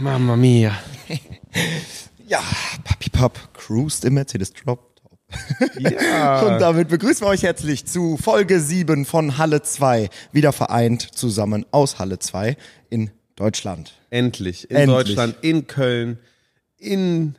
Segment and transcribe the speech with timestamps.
[0.00, 0.72] Mamma mia.
[2.26, 2.40] Ja,
[2.84, 4.94] Papi Pop cruised im Mercedes Drop.
[5.76, 6.40] Ja.
[6.46, 11.66] Und damit begrüßen wir euch herzlich zu Folge 7 von Halle 2, wieder vereint zusammen
[11.72, 12.56] aus Halle 2
[12.88, 13.94] in Deutschland.
[14.10, 14.70] Endlich.
[14.70, 15.06] In Endlich.
[15.08, 16.18] Deutschland, in Köln,
[16.78, 17.34] in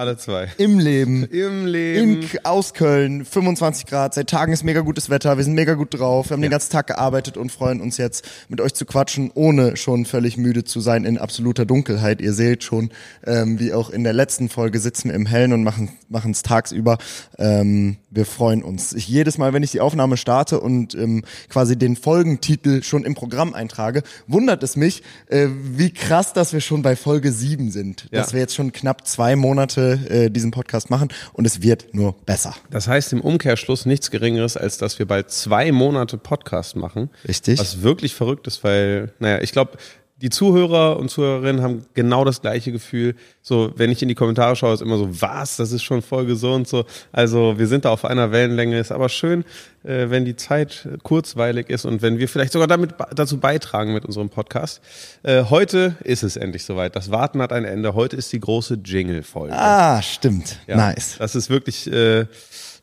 [0.00, 0.52] Halle 2.
[0.56, 1.24] Im Leben.
[1.30, 2.22] Im Leben.
[2.22, 5.92] In, aus Köln, 25 Grad, seit Tagen ist mega gutes Wetter, wir sind mega gut
[5.92, 9.30] drauf, wir haben den ganzen Tag gearbeitet und freuen uns jetzt mit euch zu quatschen,
[9.34, 12.22] ohne schon völlig müde zu sein in absoluter Dunkelheit.
[12.22, 12.88] Ihr seht schon,
[13.26, 16.96] ähm, wie auch in der letzten Folge sitzen wir im Hellen und machen es tagsüber.
[17.36, 18.94] Ähm, wir freuen uns.
[18.94, 23.14] Ich, jedes Mal, wenn ich die Aufnahme starte und ähm, quasi den Folgentitel schon im
[23.14, 28.08] Programm eintrage, wundert es mich, äh, wie krass, dass wir schon bei Folge 7 sind.
[28.10, 28.20] Ja.
[28.20, 32.14] Dass wir jetzt schon knapp zwei Monate äh, diesen Podcast machen und es wird nur
[32.26, 32.54] besser.
[32.70, 37.10] Das heißt im Umkehrschluss nichts Geringeres, als dass wir bald zwei Monate Podcast machen.
[37.26, 37.58] Richtig.
[37.58, 39.72] Was wirklich verrückt ist, weil, naja, ich glaube,
[40.20, 43.14] die Zuhörer und Zuhörerinnen haben genau das gleiche Gefühl.
[43.40, 46.36] So, wenn ich in die Kommentare schaue, ist immer so, was, das ist schon Folge
[46.36, 46.84] so und so.
[47.10, 48.78] Also wir sind da auf einer Wellenlänge.
[48.78, 49.44] Ist aber schön,
[49.82, 54.04] äh, wenn die Zeit kurzweilig ist und wenn wir vielleicht sogar damit dazu beitragen mit
[54.04, 54.82] unserem Podcast.
[55.22, 56.96] Äh, heute ist es endlich soweit.
[56.96, 57.94] Das Warten hat ein Ende.
[57.94, 59.54] Heute ist die große Jingle-Folge.
[59.56, 60.58] Ah, stimmt.
[60.66, 61.16] Ja, Nice.
[61.18, 62.26] Das ist wirklich, äh,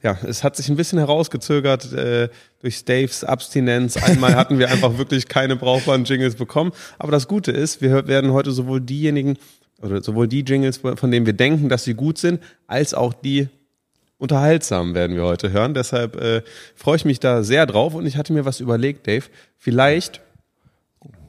[0.02, 2.30] ja, es hat sich ein bisschen herausgezögert äh,
[2.62, 3.98] durch Daves Abstinenz.
[3.98, 6.72] Einmal hatten wir einfach wirklich keine brauchbaren Jingles bekommen.
[6.98, 9.38] Aber das Gute ist, wir werden heute sowohl diejenigen
[9.82, 13.48] oder sowohl die Jingles, von denen wir denken, dass sie gut sind, als auch die
[14.18, 15.74] unterhaltsam werden wir heute hören.
[15.74, 16.42] Deshalb äh,
[16.76, 19.26] freue ich mich da sehr drauf und ich hatte mir was überlegt, Dave.
[19.58, 20.22] Vielleicht,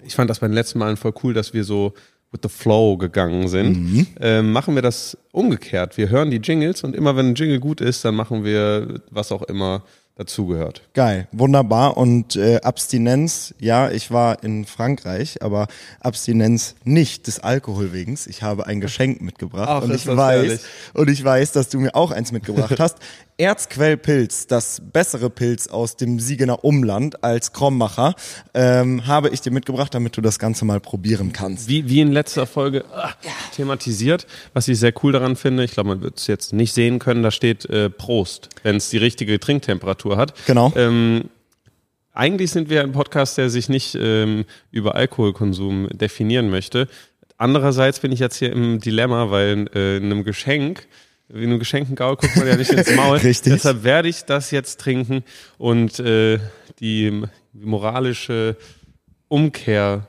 [0.02, 1.92] ich fand das beim letzten Mal voll cool, dass wir so
[2.30, 4.06] with the flow gegangen sind.
[4.20, 5.96] Ähm, machen wir das umgekehrt.
[5.96, 9.32] Wir hören die Jingles und immer wenn ein Jingle gut ist, dann machen wir was
[9.32, 9.82] auch immer
[10.18, 10.82] dazugehört.
[10.94, 11.96] Geil, wunderbar.
[11.96, 15.68] Und äh, Abstinenz, ja, ich war in Frankreich, aber
[16.00, 18.26] Abstinenz nicht des Alkohol wegens.
[18.26, 20.60] Ich habe ein Geschenk mitgebracht Ach, und ich weiß
[20.92, 22.96] und ich weiß, dass du mir auch eins mitgebracht hast.
[23.38, 28.16] Erzquellpilz, das bessere Pilz aus dem Siegener Umland als Krommacher,
[28.52, 31.68] ähm, habe ich dir mitgebracht, damit du das Ganze mal probieren kannst.
[31.68, 33.12] Wie, wie in letzter Folge ah,
[33.54, 36.98] thematisiert, was ich sehr cool daran finde, ich glaube, man wird es jetzt nicht sehen
[36.98, 40.34] können, da steht äh, Prost, wenn es die richtige Trinktemperatur hat.
[40.46, 40.72] Genau.
[40.74, 41.30] Ähm,
[42.12, 46.88] eigentlich sind wir ein Podcast, der sich nicht ähm, über Alkoholkonsum definieren möchte.
[47.36, 50.88] Andererseits bin ich jetzt hier im Dilemma, weil äh, in einem Geschenk,
[51.28, 53.18] in einem geschenkten Gaul guckt man ja nicht ins Maul.
[53.22, 53.52] Richtig.
[53.52, 55.24] Deshalb werde ich das jetzt trinken
[55.58, 56.38] und äh,
[56.80, 57.22] die
[57.52, 58.56] moralische
[59.28, 60.06] Umkehr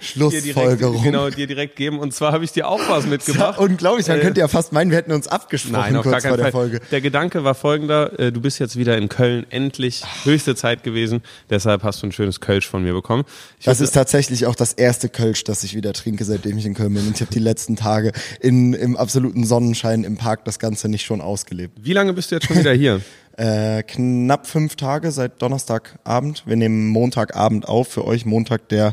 [0.00, 1.02] dir direkt, Schlussfolgerung.
[1.02, 1.98] genau, dir direkt geben.
[1.98, 3.58] Und zwar habe ich dir auch was Ja, mitgebracht.
[3.58, 6.30] unglaublich, man Äh, könnte ja fast meinen, wir hätten uns abgesprochen Nein, auf kurz gar
[6.30, 6.52] vor der Fall.
[6.52, 6.80] Folge.
[6.90, 11.22] Der Gedanke war folgender, äh, du bist jetzt wieder in Köln, endlich, höchste Zeit gewesen,
[11.50, 13.24] deshalb hast du ein schönes Kölsch von mir bekommen.
[13.58, 16.66] Ich Das würde- ist tatsächlich auch das erste Kölsch, das ich wieder trinke, seitdem ich
[16.66, 17.06] in Köln bin.
[17.06, 21.04] Und ich habe die letzten Tage in, im absoluten Sonnenschein im Park das Ganze nicht
[21.04, 21.78] schon ausgelebt.
[21.82, 23.00] Wie lange bist du jetzt schon wieder hier?
[23.36, 26.42] Äh, knapp fünf Tage seit Donnerstagabend.
[26.46, 27.88] Wir nehmen Montagabend auf.
[27.88, 28.92] Für euch Montag der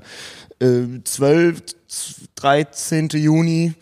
[0.59, 1.61] äh, 12,
[2.35, 3.09] 13.
[3.09, 3.73] Juni.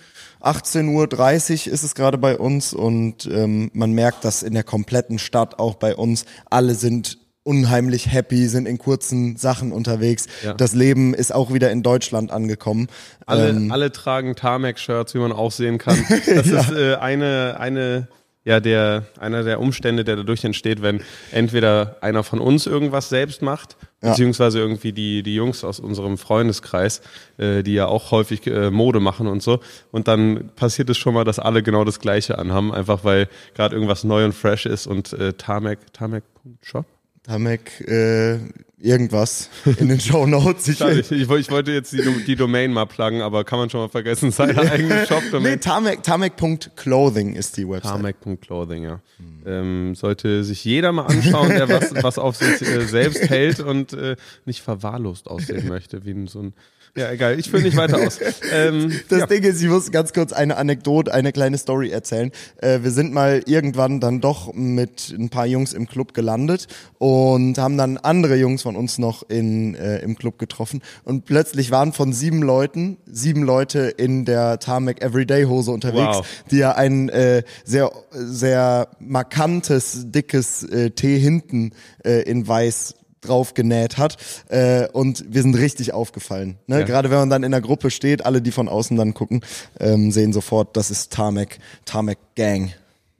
[0.41, 5.17] 18.30 Uhr ist es gerade bei uns und ähm, man merkt, dass in der kompletten
[5.17, 10.25] Stadt, auch bei uns, alle sind unheimlich happy, sind in kurzen Sachen unterwegs.
[10.43, 10.53] Ja.
[10.53, 12.87] Das Leben ist auch wieder in Deutschland angekommen.
[13.25, 16.03] Alle, Ähm, alle tragen Tarmac-Shirts, wie man auch sehen kann.
[16.09, 18.07] Das ist äh, eine, eine,
[18.45, 21.01] ja, der, einer der Umstände, der dadurch entsteht, wenn
[21.31, 24.11] entweder einer von uns irgendwas selbst macht, Ja.
[24.11, 27.01] beziehungsweise irgendwie die, die Jungs aus unserem Freundeskreis,
[27.37, 29.59] äh, die ja auch häufig äh, Mode machen und so.
[29.91, 33.75] Und dann passiert es schon mal, dass alle genau das Gleiche anhaben, einfach weil gerade
[33.75, 36.85] irgendwas neu und fresh ist und äh, Tarmac, Tarmac.shop.
[37.25, 38.37] Tamek, äh,
[38.79, 39.49] irgendwas
[39.79, 40.67] in den Show Notes.
[40.67, 43.81] Ich, ich, ich, ich wollte jetzt die, die Domain mal pluggen, aber kann man schon
[43.81, 45.59] mal vergessen, seine eigene nee, Shop-Domain.
[45.59, 47.91] Tamek, Tamek.clothing ist die Website.
[47.91, 48.99] Tarmac.clothing, ja.
[49.45, 53.93] Ähm, sollte sich jeder mal anschauen, der was, was auf sich äh, selbst hält und
[53.93, 56.53] äh, nicht verwahrlost aussehen möchte, wie ein, so ein.
[56.97, 58.19] Ja, egal, ich führe nicht weiter aus.
[58.53, 59.25] Ähm, Das ja.
[59.25, 62.31] Ding ist, ich muss ganz kurz eine Anekdote, eine kleine Story erzählen.
[62.61, 67.57] Äh, wir sind mal irgendwann dann doch mit ein paar Jungs im Club gelandet und
[67.57, 70.81] haben dann andere Jungs von uns noch in, äh, im Club getroffen.
[71.03, 76.27] Und plötzlich waren von sieben Leuten, sieben Leute in der Tarmac Everyday Hose unterwegs, Wow.
[76.51, 81.71] die ja ein äh, sehr, sehr markantes, dickes äh, T hinten
[82.05, 82.95] äh, in weiß
[83.27, 84.17] drauf genäht hat
[84.49, 86.57] äh, und wir sind richtig aufgefallen.
[86.67, 86.79] Ne?
[86.79, 86.85] Ja.
[86.85, 89.41] Gerade wenn man dann in der Gruppe steht, alle, die von außen dann gucken,
[89.79, 92.71] ähm, sehen sofort, das ist Tarmac, Tarmac Gang.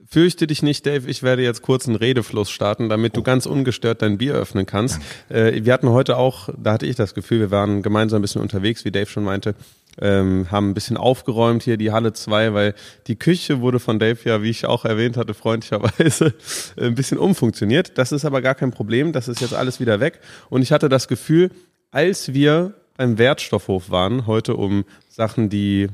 [0.08, 1.10] Fürchte dich nicht, Dave.
[1.10, 5.00] Ich werde jetzt kurz einen Redefluss starten, damit du ganz ungestört dein Bier öffnen kannst.
[5.28, 8.40] Äh, wir hatten heute auch, da hatte ich das Gefühl, wir waren gemeinsam ein bisschen
[8.40, 9.54] unterwegs, wie Dave schon meinte.
[10.00, 12.74] Ähm, haben ein bisschen aufgeräumt hier die Halle 2, weil
[13.06, 16.34] die Küche wurde von Dave ja, wie ich auch erwähnt hatte, freundlicherweise
[16.80, 17.98] ein bisschen umfunktioniert.
[17.98, 20.20] Das ist aber gar kein Problem, das ist jetzt alles wieder weg.
[20.50, 21.50] Und ich hatte das Gefühl,
[21.90, 25.88] als wir beim Wertstoffhof waren, heute um Sachen, die,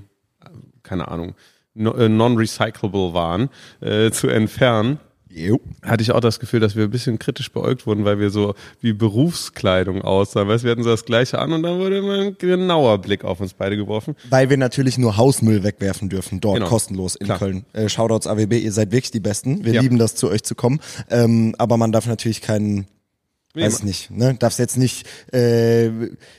[0.83, 1.35] keine Ahnung,
[1.75, 3.49] äh, non-recyclable waren,
[3.81, 5.01] äh, zu entfernen,
[5.35, 5.61] Jo.
[5.83, 8.55] hatte ich auch das Gefühl, dass wir ein bisschen kritisch beäugt wurden, weil wir so
[8.81, 10.49] wie Berufskleidung aussahen.
[10.49, 13.41] Weißt, wir hatten so das Gleiche an und dann wurde immer ein genauer Blick auf
[13.41, 14.15] uns beide geworfen.
[14.29, 16.69] Weil wir natürlich nur Hausmüll wegwerfen dürfen, dort genau.
[16.69, 17.39] kostenlos in Klar.
[17.39, 17.65] Köln.
[17.73, 19.65] Äh, Shoutouts AWB, ihr seid wirklich die Besten.
[19.65, 19.81] Wir ja.
[19.81, 20.81] lieben das, zu euch zu kommen.
[21.11, 22.87] Ähm, aber man darf natürlich keinen
[23.55, 24.35] Weiß nicht, ne?
[24.39, 25.91] Darfst jetzt nicht äh,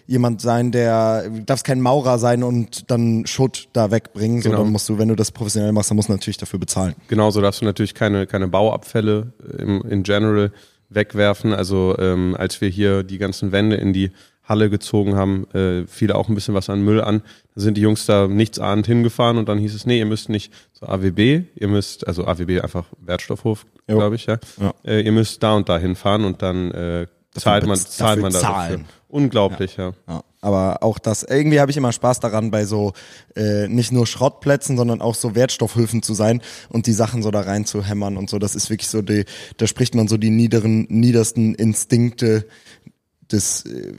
[0.08, 4.56] jemand sein, der darfst kein Maurer sein und dann Schutt da wegbringen, genau.
[4.56, 6.96] sondern musst du, wenn du das professionell machst, dann musst du natürlich dafür bezahlen.
[7.10, 10.52] Genauso darfst du natürlich keine keine Bauabfälle im, in general
[10.90, 11.54] wegwerfen.
[11.54, 14.12] Also ähm, als wir hier die ganzen Wände in die
[14.44, 17.22] Halle gezogen haben, äh, fiel auch ein bisschen was an Müll an.
[17.56, 20.52] Da sind die Jungs da nichtsahnend hingefahren und dann hieß es, nee, ihr müsst nicht
[20.74, 24.40] zur AWB, ihr müsst, also AWB einfach Wertstoffhof, glaube ich, ja.
[24.60, 24.74] ja.
[24.84, 28.82] Äh, ihr müsst da und da hinfahren und dann äh, zahlt man, zahlt man dafür.
[29.08, 29.94] Unglaublich, ja.
[30.08, 30.14] ja.
[30.16, 30.24] ja.
[30.42, 32.92] Aber auch das, irgendwie habe ich immer Spaß daran, bei so
[33.36, 37.42] äh, nicht nur Schrottplätzen, sondern auch so Wertstoffhöfen zu sein und die Sachen so da
[37.42, 38.40] rein zu hämmern und so.
[38.40, 39.24] Das ist wirklich so die,
[39.56, 42.46] da spricht man so die niederen, niedersten Instinkte
[43.32, 43.94] des äh,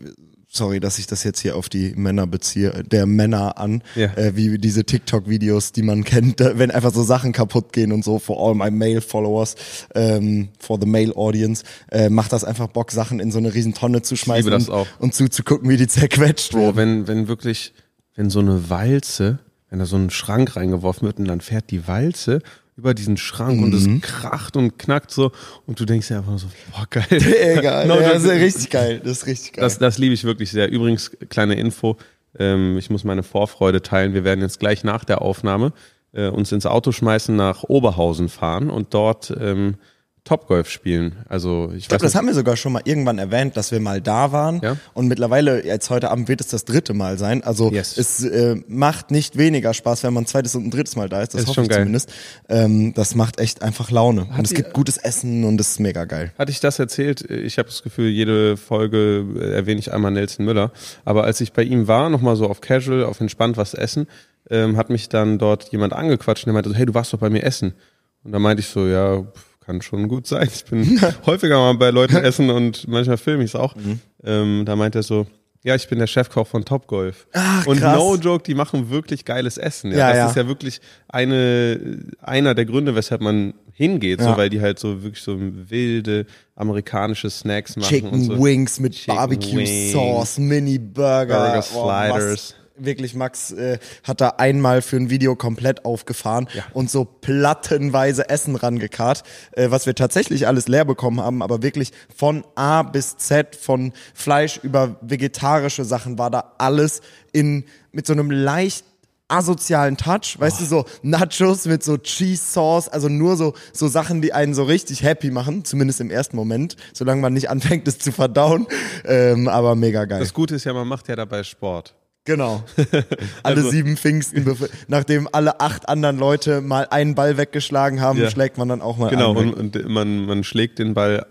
[0.56, 4.06] sorry, dass ich das jetzt hier auf die Männer beziehe, der Männer an, ja.
[4.16, 8.18] äh, wie diese TikTok-Videos, die man kennt, wenn einfach so Sachen kaputt gehen und so,
[8.18, 9.56] for all my male followers,
[9.94, 13.74] ähm, for the male audience, äh, macht das einfach Bock, Sachen in so eine riesen
[13.74, 16.76] Tonne zu schmeißen und, und zuzugucken, wie die zerquetscht Bro, werden.
[16.76, 17.74] wenn, wenn wirklich,
[18.14, 19.40] wenn so eine Walze,
[19.70, 22.40] wenn da so ein Schrank reingeworfen wird und dann fährt die Walze
[22.76, 23.64] über diesen Schrank mhm.
[23.64, 25.30] und es kracht und knackt so
[25.66, 27.06] und du denkst dir einfach so, boah, geil.
[27.10, 29.62] Egal, no, ja, das ist richtig geil, das ist richtig geil.
[29.62, 30.70] Das, das liebe ich wirklich sehr.
[30.70, 31.96] Übrigens, kleine Info,
[32.38, 34.12] ähm, ich muss meine Vorfreude teilen.
[34.12, 35.72] Wir werden jetzt gleich nach der Aufnahme
[36.12, 39.76] äh, uns ins Auto schmeißen, nach Oberhausen fahren und dort ähm,
[40.24, 41.16] Topgolf spielen.
[41.28, 44.00] Also ich, ich glaube, das haben wir sogar schon mal irgendwann erwähnt, dass wir mal
[44.00, 44.58] da waren.
[44.62, 44.78] Ja?
[44.94, 47.44] Und mittlerweile, jetzt heute Abend wird es das dritte Mal sein.
[47.44, 47.98] Also yes.
[47.98, 51.20] es äh, macht nicht weniger Spaß, wenn man ein zweites und ein drittes Mal da
[51.20, 51.34] ist.
[51.34, 51.80] Das, das hoffe ich geil.
[51.80, 52.10] zumindest.
[52.48, 54.30] Ähm, das macht echt einfach Laune.
[54.30, 56.32] Hat und es gibt gutes Essen und es ist mega geil.
[56.38, 57.20] Hatte ich das erzählt?
[57.30, 60.72] Ich habe das Gefühl, jede Folge erwähne ich einmal Nelson Müller.
[61.04, 64.06] Aber als ich bei ihm war, nochmal so auf Casual, auf entspannt was essen,
[64.48, 67.18] ähm, hat mich dann dort jemand angequatscht und der meinte so, hey, du warst doch
[67.18, 67.74] bei mir essen.
[68.22, 70.48] Und da meinte ich so, ja, pff, kann schon gut sein.
[70.52, 73.74] Ich bin häufiger mal bei Leuten essen und manchmal filme ich es auch.
[73.76, 74.00] Mhm.
[74.24, 75.26] Ähm, da meint er so,
[75.64, 77.26] ja, ich bin der Chefkoch von Top Golf.
[77.32, 77.96] Ach, und krass.
[77.96, 79.92] no joke, die machen wirklich geiles Essen.
[79.92, 80.26] Ja, ja das ja.
[80.28, 84.32] ist ja wirklich eine einer der Gründe, weshalb man hingeht, ja.
[84.32, 88.42] so weil die halt so wirklich so wilde amerikanische Snacks machen Chicken und so.
[88.42, 92.54] Wings mit Chicken Barbecue Wings, Sauce, Mini Burger, Burger Sliders.
[92.58, 96.64] Oh, wirklich, Max äh, hat da einmal für ein Video komplett aufgefahren ja.
[96.72, 99.22] und so plattenweise Essen rangekarrt,
[99.52, 103.92] äh, was wir tatsächlich alles leer bekommen haben, aber wirklich von A bis Z, von
[104.14, 107.00] Fleisch über vegetarische Sachen war da alles
[107.32, 108.84] in mit so einem leicht
[109.28, 110.62] asozialen Touch, weißt oh.
[110.62, 114.64] du, so Nachos mit so Cheese Sauce, also nur so, so Sachen, die einen so
[114.64, 118.66] richtig happy machen, zumindest im ersten Moment, solange man nicht anfängt, es zu verdauen,
[119.04, 120.20] ähm, aber mega geil.
[120.20, 121.94] Das Gute ist ja, man macht ja dabei Sport.
[122.24, 122.64] Genau.
[123.42, 124.56] Alle also, sieben Pfingsten,
[124.88, 128.30] nachdem alle acht anderen Leute mal einen Ball weggeschlagen haben, ja.
[128.30, 131.26] schlägt man dann auch mal Genau, und, und man, man schlägt den Ball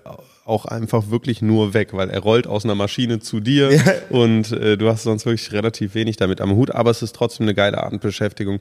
[0.46, 3.82] auch einfach wirklich nur weg, weil er rollt aus einer Maschine zu dir ja.
[4.10, 7.46] und äh, du hast sonst wirklich relativ wenig damit am Hut, aber es ist trotzdem
[7.46, 8.60] eine geile Abendbeschäftigung.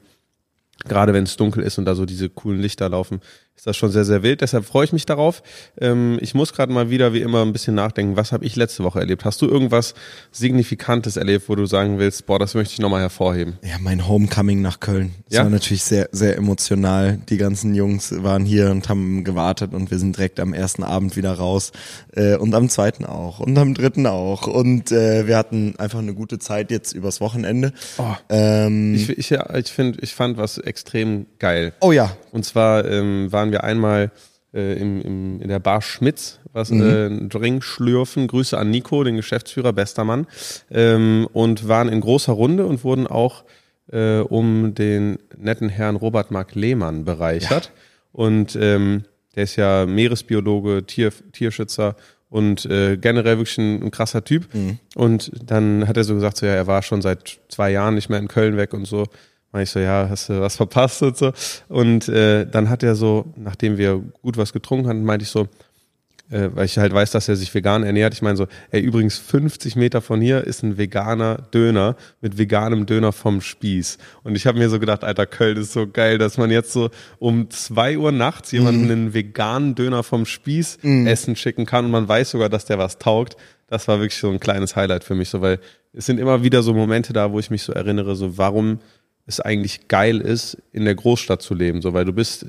[0.84, 3.20] Gerade wenn es dunkel ist und da so diese coolen Lichter laufen
[3.54, 4.40] ist das schon sehr, sehr wild.
[4.40, 5.42] Deshalb freue ich mich darauf.
[5.78, 8.16] Ähm, ich muss gerade mal wieder, wie immer, ein bisschen nachdenken.
[8.16, 9.24] Was habe ich letzte Woche erlebt?
[9.24, 9.94] Hast du irgendwas
[10.32, 13.58] Signifikantes erlebt, wo du sagen willst, boah, das möchte ich nochmal hervorheben?
[13.62, 15.14] Ja, mein Homecoming nach Köln.
[15.26, 15.42] Das ja?
[15.44, 17.18] war natürlich sehr, sehr emotional.
[17.28, 21.16] Die ganzen Jungs waren hier und haben gewartet und wir sind direkt am ersten Abend
[21.16, 21.72] wieder raus.
[22.14, 23.38] Äh, und am zweiten auch.
[23.38, 24.46] Und am dritten auch.
[24.46, 27.74] Und äh, wir hatten einfach eine gute Zeit jetzt übers Wochenende.
[27.98, 28.14] Oh.
[28.30, 31.74] Ähm, ich ich, ich, find, ich fand was extrem geil.
[31.80, 32.16] Oh ja.
[32.32, 34.12] Und zwar ähm, war waren wir einmal
[34.54, 36.82] äh, im, im, in der Bar Schmitz, was mhm.
[36.82, 38.28] äh, einen Drink schlürfen.
[38.28, 40.26] Grüße an Nico, den Geschäftsführer, bester Mann.
[40.70, 43.44] Ähm, und waren in großer Runde und wurden auch
[43.90, 47.66] äh, um den netten Herrn Robert Mark Lehmann bereichert.
[47.66, 47.72] Ja.
[48.12, 51.96] Und ähm, der ist ja Meeresbiologe, Tier, Tierschützer
[52.28, 54.54] und äh, generell wirklich ein, ein krasser Typ.
[54.54, 54.78] Mhm.
[54.94, 58.08] Und dann hat er so gesagt, so ja, er war schon seit zwei Jahren nicht
[58.08, 59.06] mehr in Köln weg und so.
[59.52, 61.32] Meine ich so, ja, hast du was verpasst und so.
[61.68, 65.46] Und äh, dann hat er so, nachdem wir gut was getrunken hatten, meinte ich so,
[66.30, 68.14] äh, weil ich halt weiß, dass er sich vegan ernährt.
[68.14, 72.86] Ich meine so, ey, übrigens 50 Meter von hier ist ein veganer Döner mit veganem
[72.86, 73.98] Döner vom Spieß.
[74.24, 76.88] Und ich habe mir so gedacht, Alter, Köln ist so geil, dass man jetzt so
[77.18, 82.08] um zwei Uhr nachts jemanden einen veganen Döner vom Spieß essen schicken kann und man
[82.08, 83.36] weiß sogar, dass der was taugt.
[83.66, 85.58] Das war wirklich so ein kleines Highlight für mich, so weil
[85.92, 88.78] es sind immer wieder so Momente da, wo ich mich so erinnere, so warum
[89.24, 92.44] es eigentlich geil ist, in der Großstadt zu leben, so weil du bist,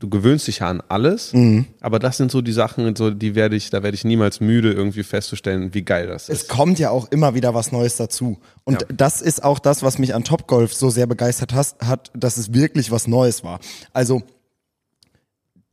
[0.00, 1.32] du gewöhnst dich ja an alles,
[1.80, 4.72] aber das sind so die Sachen, so die werde ich, da werde ich niemals müde,
[4.72, 6.48] irgendwie festzustellen, wie geil das Es ist.
[6.48, 8.38] kommt ja auch immer wieder was Neues dazu.
[8.64, 8.88] Und Ja.
[8.92, 12.90] das ist auch das, was mich an Topgolf so sehr begeistert hat, dass es wirklich
[12.90, 13.60] was Neues war.
[13.92, 14.22] Also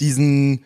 [0.01, 0.63] diesen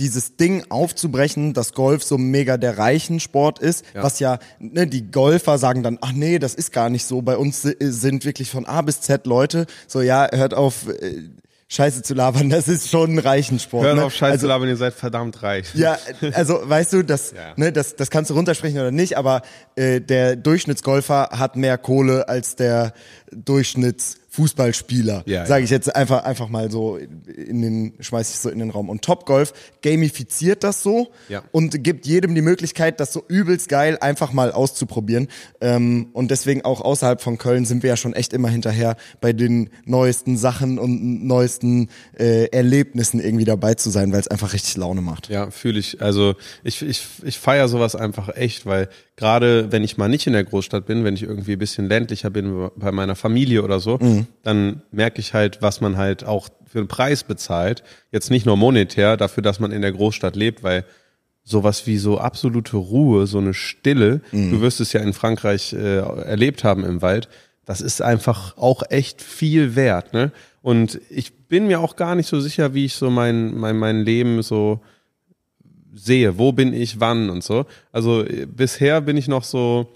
[0.00, 4.02] dieses Ding aufzubrechen, dass Golf so mega der reichen Sport ist, Ja.
[4.02, 7.36] was ja, ne, die Golfer sagen dann, ach nee, das ist gar nicht so, bei
[7.36, 11.28] uns si- sind wirklich von A bis Z Leute, so ja, hört auf, äh,
[11.72, 13.84] Scheiße zu labern, das ist schon ein reichen Sport.
[13.84, 14.04] Hört ne?
[14.04, 15.72] auf Scheiße also, labern, ihr seid verdammt reich.
[15.74, 15.96] ja,
[16.32, 17.52] also weißt du, das, Ja.
[17.54, 19.42] ne, das, das kannst du runtersprechen oder nicht, aber
[19.76, 22.92] äh, der Durchschnittsgolfer hat mehr Kohle als der
[24.30, 25.22] Durchschnittsfußballspieler.
[25.26, 28.70] Ja, Sage ich jetzt einfach einfach mal so in den schmeiß ich so in den
[28.70, 28.88] Raum.
[28.88, 31.42] Und Topgolf gamifiziert das so Ja.
[31.52, 35.28] und gibt jedem die Möglichkeit, das so übelst geil einfach mal auszuprobieren.
[35.60, 39.32] Ähm, und deswegen auch außerhalb von Köln sind wir ja schon echt immer hinterher bei
[39.32, 44.76] den neuesten Sachen und neuesten äh, Erlebnissen irgendwie dabei zu sein, weil es einfach richtig
[44.76, 45.28] Laune macht.
[45.28, 46.00] Ja, fühle ich.
[46.00, 48.88] Also ich, ich, ich feiere sowas einfach echt, weil
[49.20, 52.30] gerade wenn ich mal nicht in der Großstadt bin, wenn ich irgendwie ein bisschen ländlicher
[52.30, 53.98] bin bei meiner Familie oder so,
[54.42, 57.82] dann merke ich halt, was man halt auch für einen Preis bezahlt.
[58.10, 60.84] Jetzt nicht nur monetär, dafür, dass man in der Großstadt lebt, weil
[61.44, 64.22] sowas wie so absolute Ruhe, so eine Stille,
[64.52, 67.28] du wirst es ja in Frankreich äh, erlebt haben im Wald,
[67.66, 70.32] das ist einfach auch echt viel wert, ne?
[70.62, 74.02] Und ich bin mir auch gar nicht so sicher, wie ich so mein, mein, mein
[74.02, 74.80] Leben so
[75.94, 77.66] sehe, wo bin ich, wann und so.
[77.92, 79.88] Also äh, bisher bin ich noch so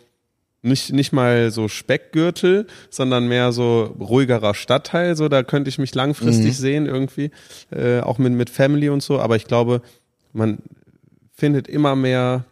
[0.62, 5.14] nicht, nicht mal so Speckgürtel, sondern mehr so ruhigerer Stadtteil.
[5.14, 7.30] So, da könnte ich mich langfristig sehen irgendwie,
[7.70, 9.20] äh, auch mit, mit Family und so.
[9.20, 9.82] Aber ich glaube,
[10.32, 10.58] man
[11.32, 12.46] findet immer mehr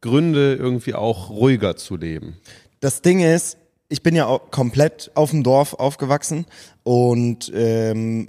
[0.00, 2.36] Gründe, irgendwie auch ruhiger zu leben.
[2.80, 6.46] das Ding ist, ich bin ja auch komplett auf dem Dorf aufgewachsen
[6.82, 8.28] und ähm,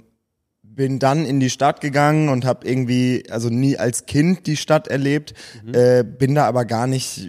[0.78, 4.86] bin dann in die Stadt gegangen und habe irgendwie, also nie als Kind die Stadt
[4.86, 5.34] erlebt,
[5.72, 7.28] äh, bin da aber gar nicht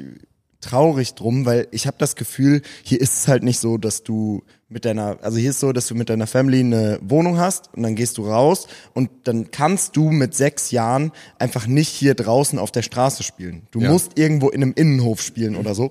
[0.62, 4.44] traurig drum, weil ich habe das Gefühl, hier ist es halt nicht so, dass du
[4.68, 7.82] mit deiner, also hier ist so, dass du mit deiner Family eine Wohnung hast und
[7.82, 12.60] dann gehst du raus und dann kannst du mit sechs Jahren einfach nicht hier draußen
[12.60, 13.64] auf der Straße spielen.
[13.72, 13.90] Du Ja.
[13.90, 15.90] musst irgendwo in einem Innenhof spielen oder so.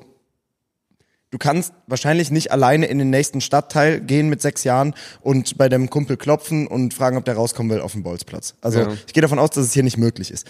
[1.31, 5.69] Du kannst wahrscheinlich nicht alleine in den nächsten Stadtteil gehen mit sechs Jahren und bei
[5.69, 8.55] deinem Kumpel klopfen und fragen, ob der rauskommen will auf dem Bolzplatz.
[8.63, 8.93] Also Ja.
[9.07, 10.47] ich gehe davon aus, dass es hier nicht möglich ist.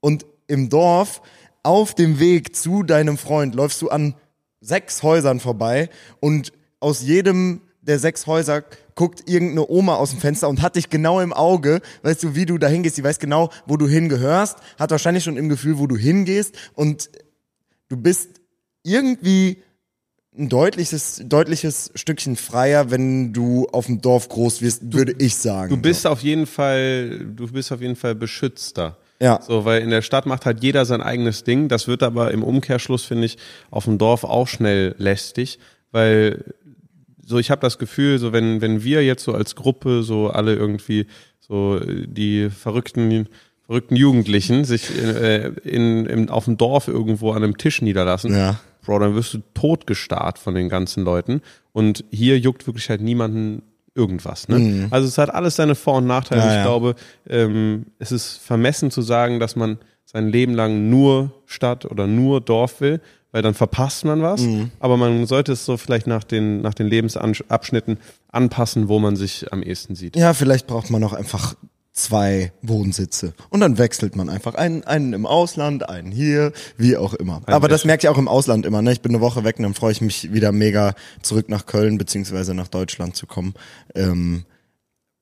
[0.00, 1.22] Und im Dorf,
[1.64, 4.14] auf dem Weg zu deinem Freund, läufst du an
[4.60, 8.62] sechs Häusern vorbei und aus jedem der sechs Häuser
[8.94, 12.46] guckt irgendeine Oma aus dem Fenster und hat dich genau im Auge, weißt du, wie
[12.46, 15.88] du da hingehst, die weiß genau, wo du hingehörst, hat wahrscheinlich schon im Gefühl, wo
[15.88, 17.10] du hingehst und
[17.88, 18.28] du bist
[18.84, 19.62] irgendwie
[20.36, 25.68] ein deutliches, deutliches Stückchen freier, wenn du auf dem Dorf groß wirst, würde ich sagen.
[25.70, 28.96] Du bist auf jeden Fall, du bist auf jeden Fall beschützter.
[29.20, 29.40] Ja.
[29.42, 31.68] So, weil in der Stadt macht halt jeder sein eigenes Ding.
[31.68, 33.36] Das wird aber im Umkehrschluss, finde ich,
[33.70, 35.58] auf dem Dorf auch schnell lästig,
[35.92, 36.44] weil
[37.24, 40.54] so ich habe das Gefühl, so wenn wenn wir jetzt so als Gruppe so alle
[40.56, 41.06] irgendwie
[41.38, 43.28] so die verrückten
[43.64, 48.58] verrückten Jugendlichen sich äh, in, in auf dem Dorf irgendwo an einem Tisch niederlassen, Ja.
[48.84, 51.40] Bro, dann wirst du totgestarrt von den ganzen Leuten
[51.72, 53.62] und hier juckt wirklich halt niemanden
[53.94, 54.48] irgendwas.
[54.48, 54.88] Ne?
[54.90, 56.42] Also es hat alles seine Vor- und Nachteile.
[56.42, 56.46] Mhm.
[56.46, 56.62] Ja, ich ja.
[56.64, 56.94] glaube,
[57.28, 62.40] ähm, es ist vermessen zu sagen, dass man sein Leben lang nur Stadt oder nur
[62.40, 63.00] Dorf will,
[63.32, 64.42] weil dann verpasst man was.
[64.42, 64.70] Mhm.
[64.78, 67.98] Aber man sollte es so vielleicht nach den, nach den Lebensabschnitten
[68.28, 70.16] anpassen, wo man sich am ehesten sieht.
[70.16, 71.54] Ja, vielleicht braucht man auch einfach
[71.92, 73.34] zwei Wohnsitze.
[73.50, 77.42] Und dann wechselt man einfach einen, einen im Ausland, einen hier, wie auch immer.
[77.46, 78.80] Aber das merke ich auch im Ausland immer.
[78.80, 78.92] Ne?
[78.92, 81.98] Ich bin eine Woche weg und dann freue ich mich wieder mega zurück nach Köln
[81.98, 83.54] beziehungsweise nach Deutschland zu kommen.
[83.94, 84.44] Ähm,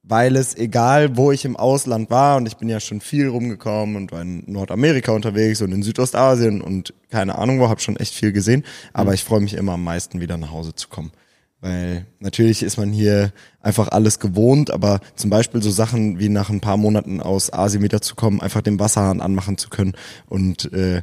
[0.03, 3.97] weil es egal, wo ich im Ausland war, und ich bin ja schon viel rumgekommen
[3.97, 8.15] und war in Nordamerika unterwegs und in Südostasien und keine Ahnung wo, habe schon echt
[8.15, 8.65] viel gesehen.
[8.93, 11.13] Aber ich freue mich immer am meisten, wieder nach Hause zu kommen.
[11.61, 16.49] Weil natürlich ist man hier einfach alles gewohnt, aber zum Beispiel so Sachen wie nach
[16.49, 19.93] ein paar Monaten aus Asien wiederzukommen, einfach den Wasserhahn anmachen zu können
[20.27, 21.03] und äh,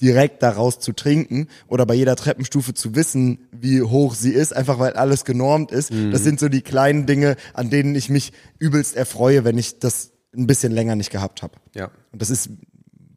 [0.00, 4.78] direkt daraus zu trinken oder bei jeder Treppenstufe zu wissen, wie hoch sie ist, einfach
[4.78, 5.92] weil alles genormt ist.
[6.10, 10.12] Das sind so die kleinen Dinge, an denen ich mich übelst erfreue, wenn ich das
[10.34, 11.54] ein bisschen länger nicht gehabt habe.
[11.74, 11.90] Ja.
[12.12, 12.50] Und das ist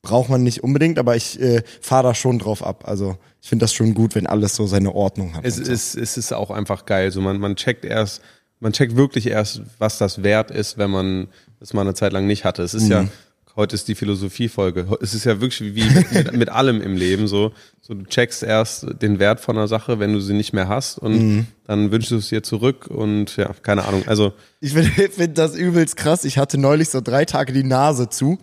[0.04, 2.84] braucht man nicht unbedingt, aber ich äh, fahre da schon drauf ab.
[2.86, 5.46] Also ich finde das schon gut, wenn alles so seine Ordnung hat.
[5.46, 5.64] Es so.
[5.64, 7.10] ist, es ist auch einfach geil.
[7.12, 8.22] So man, man checkt erst,
[8.60, 11.28] man checkt wirklich erst, was das wert ist, wenn man
[11.60, 12.64] das mal eine Zeit lang nicht hatte.
[12.64, 13.08] Es ist ja,
[13.56, 14.88] heute ist die Philosophiefolge.
[15.02, 17.54] Es ist ja wirklich wie mit, mit, allem im Leben so.
[17.82, 20.98] So du checkst erst den Wert von einer Sache, wenn du sie nicht mehr hast
[20.98, 24.04] und dann wünschst du es dir zurück und ja, keine Ahnung.
[24.08, 26.26] Also Ich finde find das übelst krass.
[26.26, 28.38] Ich hatte neulich so drei Tage die Nase zu.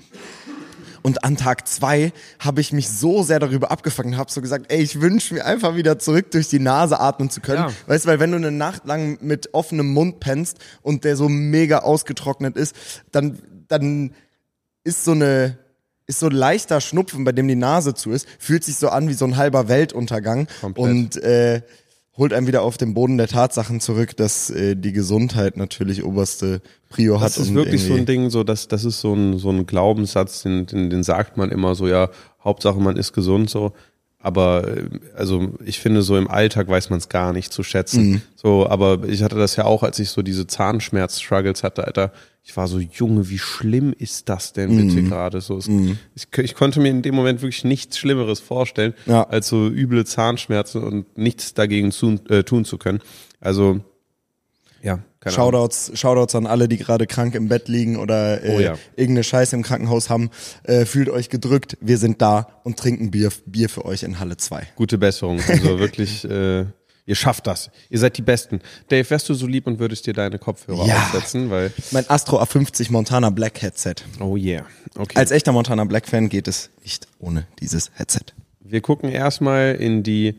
[1.02, 4.73] Und an Tag zwei habe ich mich so sehr darüber abgefangen und habe so gesagt,
[4.73, 7.69] ey, ich wünsche mir einfach wieder zurück durch die Nase atmen zu können.
[7.69, 7.73] Ja.
[7.87, 11.28] Weißt du, weil wenn du eine Nacht lang mit offenem Mund pennst und der so
[11.28, 12.75] mega ausgetrocknet ist,
[13.12, 13.38] dann,
[13.69, 14.12] dann
[14.85, 15.59] ist so eine
[16.07, 19.09] ist so ein leichter Schnupfen, bei dem die Nase zu ist, fühlt sich so an
[19.09, 20.85] wie so ein halber Weltuntergang Komplett.
[20.85, 21.62] und äh,
[22.16, 26.62] holt einen wieder auf den Boden der Tatsachen zurück, dass äh, die Gesundheit natürlich oberste
[26.90, 27.28] Prio hat.
[27.28, 30.42] Das ist wirklich so ein Ding, so dass das ist so ein so ein Glaubenssatz,
[30.42, 32.11] den, den, den sagt man immer so, ja,
[32.44, 33.73] Hauptsache man ist gesund so.
[34.23, 34.85] Aber äh,
[35.16, 38.20] also ich finde so im Alltag weiß man es gar nicht zu schätzen.
[38.37, 42.12] So, aber ich hatte das ja auch, als ich so diese Zahnschmerz-Struggles hatte, Alter.
[42.42, 45.40] Ich war so, Junge, wie schlimm ist das denn bitte gerade?
[45.40, 49.23] So, es, ich, ich konnte mir in dem Moment wirklich nichts Schlimmeres vorstellen, Ja.
[49.25, 53.00] als so üble Zahnschmerzen und nichts dagegen zu, äh, tun zu können.
[53.40, 53.80] Also
[54.82, 55.46] ja, keine Ahnung.
[55.52, 58.74] Shoutouts, Shoutouts an alle, die gerade krank im Bett liegen oder äh, Oh ja.
[58.96, 60.30] irgendeine Scheiße im Krankenhaus haben.
[60.64, 64.36] Äh, fühlt euch gedrückt, wir sind da und trinken Bier, Bier für euch in Halle
[64.38, 64.66] 2.
[64.76, 65.40] Gute Besserung.
[65.46, 66.64] Also wirklich, äh,
[67.06, 67.70] ihr schafft das.
[67.90, 68.60] Ihr seid die Besten.
[68.88, 70.96] Dave, wärst du so lieb und würdest dir deine Kopfhörer Ja.
[70.96, 71.70] aufsetzen, weil.
[71.90, 73.96] Mein Astro A50 Montana Black Headset.
[74.20, 74.64] Oh yeah.
[74.96, 75.18] Okay.
[75.18, 78.20] Als echter Montana Black Fan geht es nicht ohne dieses Headset.
[78.60, 80.36] Wir gucken erstmal in die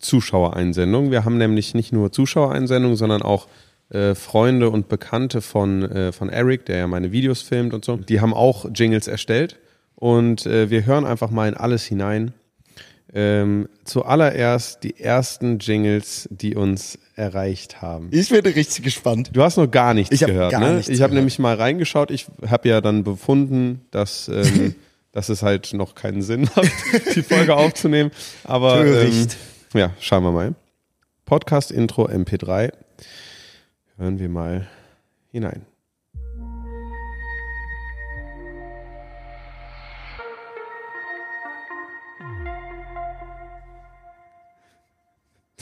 [0.00, 1.10] Zuschauereinsendung.
[1.10, 3.46] Wir haben nämlich nicht nur Zuschauereinsendungen, sondern auch
[3.90, 7.96] äh, Freunde und Bekannte von, äh, von Eric, der ja meine Videos filmt und so.
[7.96, 9.58] Die haben auch Jingles erstellt.
[9.96, 12.32] Und äh, wir hören einfach mal in alles hinein.
[13.12, 18.08] Ähm, zuallererst die ersten Jingles, die uns erreicht haben.
[18.12, 19.30] Ich bin richtig gespannt.
[19.32, 20.74] Du hast noch gar nichts Ich gehört, gar ne?
[20.74, 22.12] nichts ich habe nämlich mal reingeschaut.
[22.12, 24.76] Ich habe ja dann befunden, dass, ähm,
[25.12, 26.70] dass es halt noch keinen Sinn hat,
[27.16, 28.12] die Folge aufzunehmen.
[28.44, 29.26] Aber ähm,
[29.74, 30.54] ja, schauen wir mal.
[31.26, 32.72] Podcast Intro MP3.
[34.00, 34.66] Hören wir mal
[35.30, 35.66] hinein.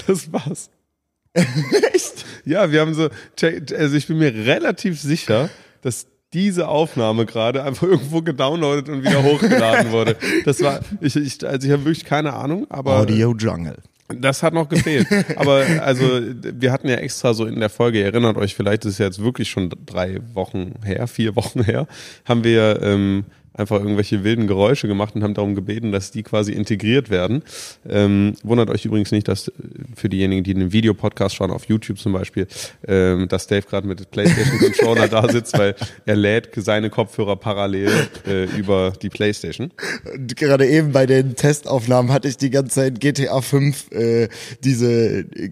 [0.06, 0.70] Das war's.
[1.32, 2.24] Echt?
[2.44, 3.08] Ja, wir haben so,
[3.42, 5.50] also ich bin mir relativ sicher,
[5.82, 10.16] dass diese Aufnahme gerade einfach irgendwo gedownloadet und wieder hochgeladen wurde.
[10.44, 13.82] Das war, ich, ich also ich habe wirklich keine Ahnung, aber Audio Jungle.
[14.08, 15.06] Das hat noch gefehlt.
[15.36, 18.92] Aber also wir hatten ja extra so in der Folge, ihr erinnert euch vielleicht, das
[18.92, 21.86] ist ja jetzt wirklich schon drei Wochen her, vier Wochen her,
[22.24, 23.24] haben wir ähm,
[23.58, 27.42] einfach irgendwelche wilden Geräusche gemacht und haben darum gebeten, dass die quasi integriert werden.
[27.88, 29.52] Ähm, wundert euch übrigens nicht, dass äh,
[29.94, 32.46] für diejenigen, die einen Videopodcast schauen, auf YouTube zum Beispiel,
[32.86, 35.74] ähm, dass Dave gerade mit PlayStation Controller da sitzt, weil
[36.06, 37.90] er lädt seine Kopfhörer parallel
[38.26, 39.72] äh, über die PlayStation.
[40.14, 44.28] Und gerade eben bei den Testaufnahmen hatte ich die ganze Zeit GTA 5 äh,
[44.62, 45.50] diese äh,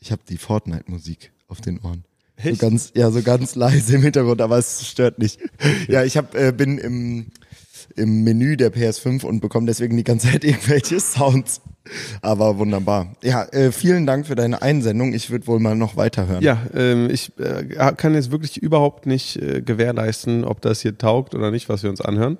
[0.00, 2.04] ich habe die Fortnite Musik auf den Ohren.
[2.42, 5.40] So ganz ja, so ganz leise im Hintergrund, aber es stört nicht.
[5.88, 7.26] Ja, ich hab, äh, bin im
[7.96, 11.60] im Menü der PS5 und bekomme deswegen die ganze Zeit irgendwelche Sounds.
[12.20, 13.16] Aber wunderbar.
[13.22, 15.14] Ja, äh, vielen Dank für deine Einsendung.
[15.14, 16.42] Ich würde wohl mal noch weiterhören.
[16.42, 21.34] Ja, ähm, ich äh, kann jetzt wirklich überhaupt nicht äh, gewährleisten, ob das hier taugt
[21.34, 22.38] oder nicht, was wir uns anhören.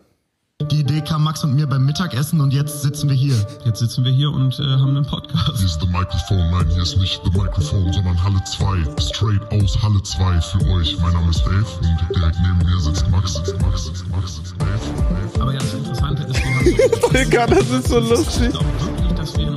[0.60, 3.36] Die Idee kam Max und mir beim Mittagessen und jetzt sitzen wir hier.
[3.64, 5.56] Jetzt sitzen wir hier und äh, haben einen Podcast.
[5.56, 9.00] Hier ist The Microphone, nein, hier ist nicht The Microphone, sondern Halle 2.
[9.00, 10.98] Straight aus Halle 2 für euch.
[10.98, 14.60] Mein Name ist Dave und direkt neben mir sitzt Max, sitzt Max, sitzt Max, sitzt
[14.60, 15.40] Dave.
[15.40, 18.48] Aber ja, das Interessante ist, wir haben Digga, das ist so lustig.
[18.48, 19.56] Ich glaube wirklich, dass wir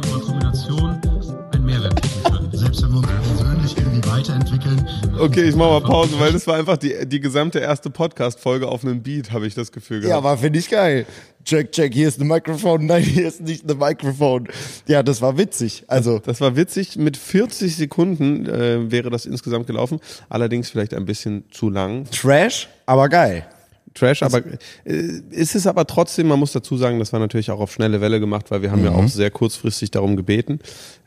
[2.71, 3.07] Selbst wenn wir uns
[3.37, 4.87] persönlich irgendwie weiterentwickeln,
[5.19, 8.85] Okay, ich mach mal Pause, weil das war einfach die, die gesamte erste Podcast-Folge auf
[8.85, 10.25] einem Beat, habe ich das Gefühl Ja, gehabt.
[10.25, 11.05] aber finde ich geil.
[11.43, 14.47] Check, check, hier ist ein Mikrofon, nein, hier ist nicht ein Mikrofon.
[14.87, 15.83] Ja, das war witzig.
[15.87, 16.95] Also, Das war witzig.
[16.95, 19.99] Mit 40 Sekunden äh, wäre das insgesamt gelaufen.
[20.29, 22.05] Allerdings vielleicht ein bisschen zu lang.
[22.09, 23.45] Trash, aber geil.
[23.93, 24.41] Trash, aber
[24.85, 27.99] äh, ist es aber trotzdem, man muss dazu sagen, das war natürlich auch auf schnelle
[28.01, 30.59] Welle gemacht, weil wir haben ja auch sehr kurzfristig darum gebeten.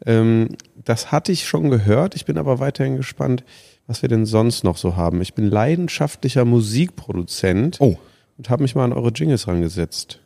[0.04, 0.48] Ähm,
[0.84, 2.14] das hatte ich schon gehört.
[2.14, 3.42] Ich bin aber weiterhin gespannt,
[3.86, 5.22] was wir denn sonst noch so haben.
[5.22, 7.96] Ich bin leidenschaftlicher Musikproduzent Oh.
[8.36, 10.20] und habe mich mal an eure Jingles rangesetzt.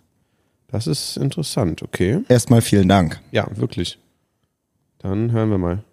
[0.68, 2.20] Das ist interessant, okay.
[2.28, 3.20] Erstmal vielen Dank.
[3.30, 3.98] Ja, wirklich.
[4.98, 5.84] Dann hören wir mal.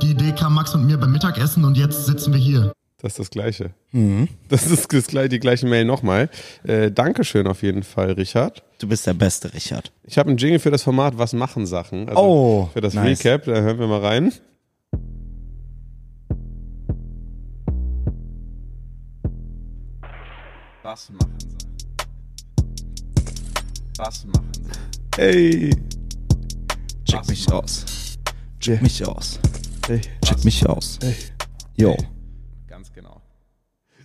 [0.00, 2.72] die Idee kam Max und mir beim Mittagessen und jetzt sitzen wir hier.
[3.02, 3.70] Das ist das Gleiche.
[3.90, 4.28] Mhm.
[4.48, 6.30] Das ist das, die gleiche Mail nochmal.
[6.62, 8.62] Äh, Dankeschön auf jeden Fall, Richard.
[8.78, 9.92] Du bist der Beste, Richard.
[10.04, 12.08] Ich habe einen Jingle für das Format Was machen Sachen?
[12.08, 13.24] Also Oh, Für das nice.
[13.24, 14.32] Recap, da hören wir mal rein.
[20.82, 21.58] Was machen Sachen?
[23.98, 25.18] Was machen Sachen?
[25.18, 25.74] Ey.
[27.04, 27.84] Check mich aus.
[28.60, 29.38] Check mich aus.
[29.88, 30.00] Ey.
[30.24, 30.98] Check mich aus.
[31.76, 31.90] Yo.
[31.90, 32.12] Ganz genau.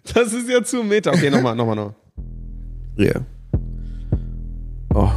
[0.14, 1.12] Das ist ja zu Meta.
[1.12, 1.96] Okay, nochmal, nochmal, nochmal.
[2.98, 3.26] Yeah.
[4.94, 5.12] Oh.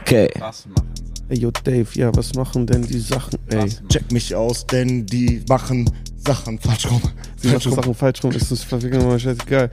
[0.00, 0.28] Okay.
[0.38, 1.28] Was machen Sachen?
[1.28, 3.38] Ey, yo, Dave, ja, was machen denn die Sachen?
[3.48, 7.00] Ey, Check mich aus, denn die machen Sachen falsch rum.
[7.36, 9.70] sie machen Sachen falsch rum, ist das verwickeln mal scheißegal.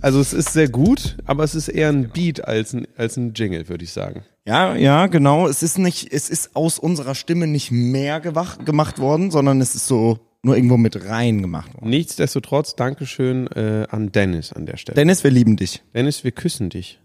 [0.00, 3.34] Also es ist sehr gut, aber es ist eher ein Beat als ein, als ein
[3.34, 4.22] Jingle, würde ich sagen.
[4.46, 5.46] Ja, ja, genau.
[5.46, 9.86] Es ist nicht, es ist aus unserer Stimme nicht mehr gemacht worden, sondern es ist
[9.86, 11.90] so nur irgendwo mit rein gemacht worden.
[11.90, 14.96] Nichtsdestotrotz, Dankeschön äh, an Dennis an der Stelle.
[14.96, 15.82] Dennis, wir lieben dich.
[15.94, 16.98] Dennis, wir küssen dich.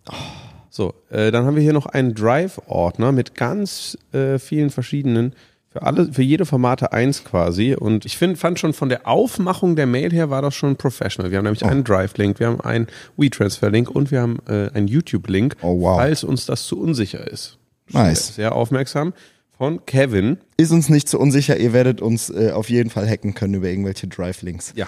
[0.70, 5.34] So, äh, dann haben wir hier noch einen Drive-Ordner mit ganz äh, vielen verschiedenen,
[5.70, 7.76] für alle, für jede Formate eins quasi.
[7.76, 11.32] Und ich find, fand schon von der Aufmachung der Mail her war das schon professional.
[11.32, 15.58] Wir haben nämlich einen Drive-Link, wir haben einen WeTransfer-Link und wir haben äh, einen YouTube-Link,
[15.62, 15.98] Oh, wow.
[15.98, 17.58] falls uns das zu unsicher ist.
[17.92, 18.36] Nice.
[18.36, 19.14] Sehr aufmerksam.
[19.58, 20.38] Von Kevin.
[20.58, 23.70] Ist uns nicht so unsicher, ihr werdet uns äh, auf jeden Fall hacken können über
[23.70, 24.74] irgendwelche Drive-Links.
[24.76, 24.88] Ja.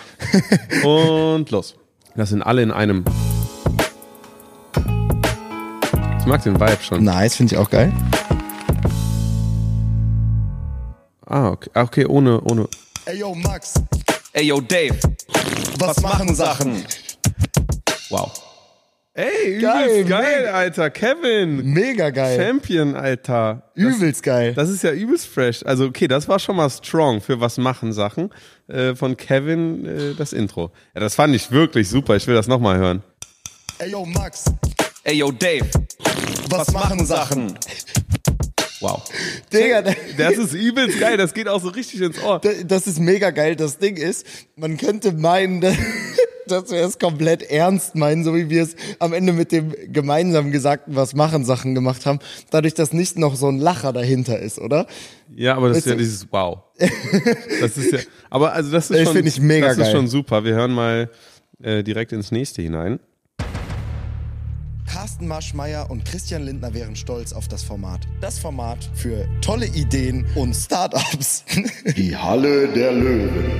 [0.87, 1.75] Und los.
[2.15, 3.05] Das sind alle in einem.
[6.19, 7.03] Ich mag den Vibe schon.
[7.03, 7.93] Nice, finde ich auch geil.
[11.25, 12.67] Ah, okay, Ah, okay ohne, ohne.
[13.05, 13.75] Ey, yo, Max,
[14.33, 14.97] Ey, yo, Dave.
[15.79, 16.83] was, machen Sachen?
[18.09, 18.31] Wow.
[19.17, 20.51] Ey, Geil, übelst geil, mega.
[20.51, 20.89] Alter.
[20.91, 21.73] Kevin.
[21.73, 22.39] Mega geil.
[22.39, 23.63] Champion, Alter.
[23.75, 24.53] Das, Übelst geil.
[24.53, 25.65] das ist ja übelst fresh.
[25.65, 28.29] Also, okay, das war schon mal strong für was machen Sachen.
[28.67, 30.71] Äh, von Kevin äh, das Intro.
[30.93, 32.15] Ja, das fand ich wirklich super.
[32.15, 33.01] Ich will das nochmal hören.
[33.79, 34.45] Ey, yo, Max,
[35.03, 35.65] Ey, yo, Dave.
[36.49, 37.57] was, machen Sachen?
[38.79, 39.03] Wow.
[39.51, 39.81] Digga,
[40.17, 41.17] Das ist übelst geil.
[41.17, 42.39] Das geht auch so richtig ins Ohr.
[42.65, 43.55] das ist mega geil.
[43.55, 45.61] Das Ding ist, man könnte meinen,
[46.47, 50.51] dass wir es komplett ernst meinen, so wie wir es am Ende mit dem gemeinsam
[50.51, 52.19] gesagten Was machen Sachen gemacht haben,
[52.51, 54.85] dadurch, dass nicht noch so ein Lacher dahinter ist, oder?
[55.35, 56.59] Ja, aber das ist ja Weißt du- dieses Wow.
[57.59, 59.91] Das ist ja, aber also das ist Das schon, finde ich mega das ist geil.
[59.91, 60.43] schon super.
[60.45, 61.09] Wir hören mal
[61.61, 62.99] äh, direkt ins nächste hinein.
[64.87, 68.07] Carsten Maschmeyer und Christian Lindner wären stolz auf das Format.
[68.21, 71.43] Das Format für tolle Ideen und Startups.
[71.97, 73.51] Die Halle der Löwen.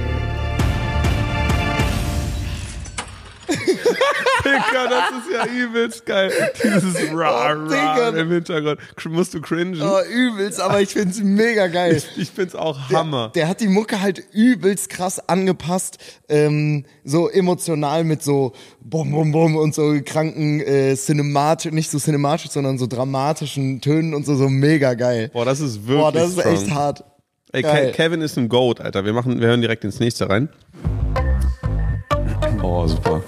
[4.46, 6.32] Digga, das ist ja übelst geil.
[6.64, 8.10] Dieses Ra, Oh, Digga.
[8.10, 8.80] Ra im Hintergrund.
[9.10, 9.82] Musst du cringen?
[9.82, 12.02] oh, übelst, aber ich find's mega geil.
[12.18, 13.32] Ich find's auch Hammer.
[13.36, 15.98] Der, der hat die Mucke halt übelst krass angepasst,
[16.30, 21.98] ähm, so emotional mit so Bum Bum Bum und so kranken äh, cinematisch, nicht so
[22.00, 25.30] cinematisch, sondern so dramatischen Tönen und so, so mega geil.
[25.34, 26.54] Boah, das ist wirklich Boah, das ist strong.
[26.54, 27.04] echt hart.
[27.54, 27.92] Ey, Geil.
[27.92, 29.06] Ke Kevin ist ein Goat, Alter.
[29.06, 30.50] Wir machen, wir hören direkt ins nächste rein.
[32.62, 33.24] Oh, super.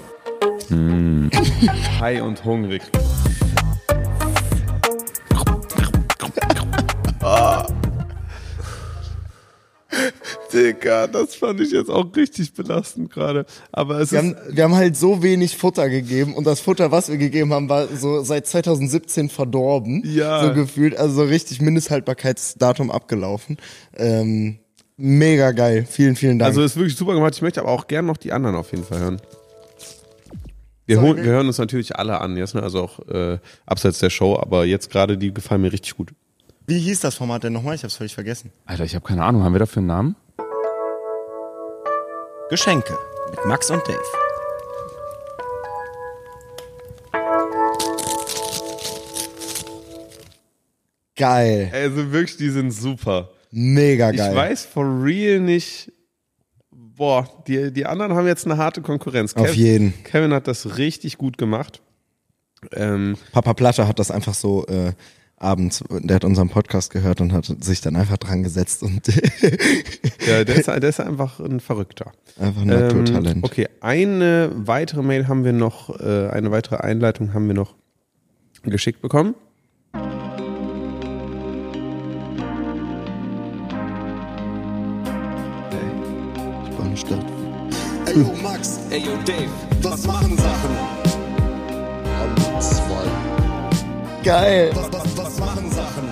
[0.70, 2.82] High und hungrig.
[10.52, 13.46] Digga, das fand ich jetzt auch richtig belastend gerade.
[13.72, 16.90] Aber es Wir ist, haben, wir haben halt so wenig Futter gegeben und das Futter,
[16.90, 20.02] was wir gegeben haben, war so seit 2017 verdorben.
[20.04, 20.46] Ja.
[20.46, 23.58] So gefühlt, also so richtig Mindesthaltbarkeitsdatum abgelaufen.
[23.96, 24.58] Ähm,
[24.96, 25.86] mega geil.
[25.88, 26.48] Vielen, vielen Dank.
[26.48, 27.34] also ist wirklich super gemacht.
[27.34, 29.20] Ich möchte aber auch gern noch die anderen auf jeden Fall hören.
[30.90, 32.62] Wir, holen, wir- hören uns natürlich alle an, jetzt, ne?
[32.62, 36.10] also auch äh, abseits der Show, aber jetzt gerade die gefallen mir richtig gut.
[36.66, 37.74] Wie hieß das Format denn nochmal?
[37.74, 38.52] Ich hab's völlig vergessen.
[38.66, 39.42] Alter, ich habe keine Ahnung.
[39.44, 40.16] Haben wir dafür einen Namen?
[42.48, 42.96] Geschenke
[43.30, 43.98] mit Max und Dave.
[51.16, 51.70] Geil.
[51.72, 53.30] Also wirklich, die sind super.
[53.50, 54.34] Mega Ich geil.
[54.34, 55.92] weiß for real nicht.
[57.00, 59.34] Boah, die, die anderen haben jetzt eine harte Konkurrenz.
[59.34, 59.94] Auf jeden.
[60.04, 61.80] Kevin hat das richtig gut gemacht.
[62.72, 64.92] Ähm, Papa Platte hat das einfach so äh,
[65.38, 69.06] abends, der hat unseren Podcast gehört und hat sich dann einfach dran gesetzt und
[70.26, 72.12] ja, der, ist, der ist einfach ein Verrückter.
[72.38, 73.44] einfach ein Ähm, Naturtalent.
[73.44, 77.76] okay, eine weitere Mail haben wir noch, äh, eine weitere Einleitung haben wir noch
[78.62, 79.34] geschickt bekommen.
[87.00, 87.24] Stadt.
[88.06, 89.48] Ey, yo, Max, Ey, yo, Dave.
[89.82, 90.76] was machen Sachen?
[92.20, 94.22] Alle zwei.
[94.22, 94.70] Geil.
[94.74, 96.10] Was, was, was machen Sachen?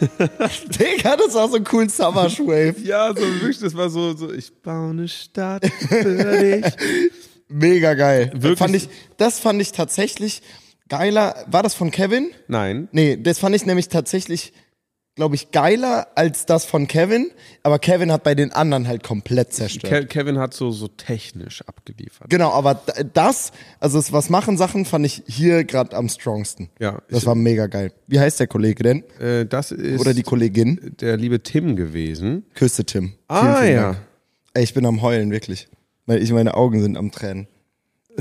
[0.78, 2.76] Digga, das war so ein cool Summer Wave.
[2.84, 6.72] Ja, so wirklich, das war so, so ich baue eine Stadt für dich.
[7.48, 8.30] Mega geil.
[8.34, 8.58] Wirklich?
[8.58, 10.42] Fand ich, das fand ich tatsächlich
[10.88, 11.34] geiler.
[11.48, 12.30] War das von Kevin?
[12.46, 12.88] Nein.
[12.92, 14.52] Nee, das fand ich nämlich tatsächlich,
[15.16, 17.30] glaube ich, geiler als das von Kevin.
[17.62, 19.92] Aber Kevin hat bei den anderen halt komplett zerstört.
[19.92, 22.30] Ke Kevin hat so, so technisch abgeliefert.
[22.30, 22.80] genau, aber
[23.12, 26.70] das, also das was machen Sachen, fand ich hier gerade am strongsten.
[26.78, 27.92] Ja, Das war mega geil.
[28.06, 29.04] Wie heißt der Kollege denn?
[29.20, 30.94] Äh, das ist Oder die Kollegin?
[31.00, 32.46] der liebe Tim gewesen.
[32.54, 33.12] Küsse Tim.
[33.28, 33.82] Ah, ja.
[33.92, 33.98] Dank.
[34.54, 35.68] Ey, ich bin am Heulen, wirklich.
[36.06, 37.46] Weil ich, meine Augen sind am Tränen.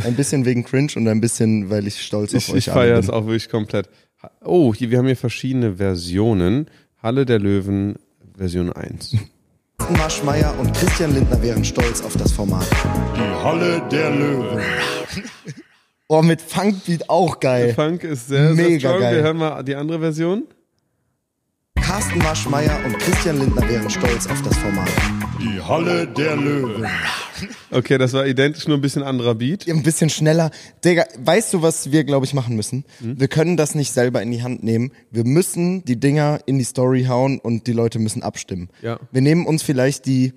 [0.04, 3.00] Ein bisschen wegen Cringe und ein bisschen, weil ich stolz auf Ich, euch ich feiere
[3.00, 3.16] es bin.
[3.16, 3.90] auch wirklich komplett.
[4.44, 6.68] Oh, hier, wir haben hier verschiedene Versionen.
[7.02, 7.96] Halle der Löwen,
[8.36, 9.16] Version 1.
[9.98, 12.68] Marschmeier und Christian Lindner wären stolz auf das Format.
[13.16, 14.60] Die Halle der Löwen.
[16.12, 17.72] Oh, mit Funkbeat auch geil.
[17.76, 19.00] Funk ist sehr, sehr Mega strong.
[19.00, 19.16] geil.
[19.18, 20.46] Wir hören mal die andere Version.
[21.76, 24.90] Carsten Marschmeier und Christian Lindner wären stolz auf das Format.
[25.40, 26.88] Die Halle der Löwen.
[27.72, 29.68] Okay, das war identisch, nur ein bisschen anderer Beat.
[29.68, 30.52] Ein bisschen schneller.
[30.84, 32.86] Digga, weißt du, was wir, glaube ich, machen müssen?
[33.00, 33.20] Hm?
[33.20, 34.92] Wir können das nicht selber in die Hand nehmen.
[35.12, 38.70] Wir müssen die Dinger in die Story hauen und die Leute müssen abstimmen.
[38.82, 39.00] Ja.
[39.12, 40.34] Wir nehmen uns vielleicht die,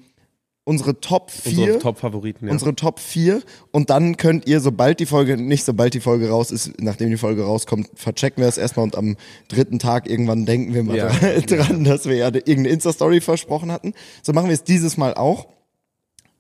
[0.65, 1.59] unsere Top 4.
[1.59, 2.53] Unsere Top-Favoriten, ja.
[2.53, 6.51] unsere Top 4 und dann könnt ihr, sobald die Folge, nicht sobald die Folge raus
[6.51, 9.17] ist, nachdem die Folge rauskommt, verchecken wir es erstmal und am
[9.49, 11.09] dritten Tag irgendwann denken wir mal Ja.
[11.09, 13.93] dran, dran, dass wir ja irgendeine Insta-Story versprochen hatten.
[14.23, 15.49] So machen wir es dieses Mal auch.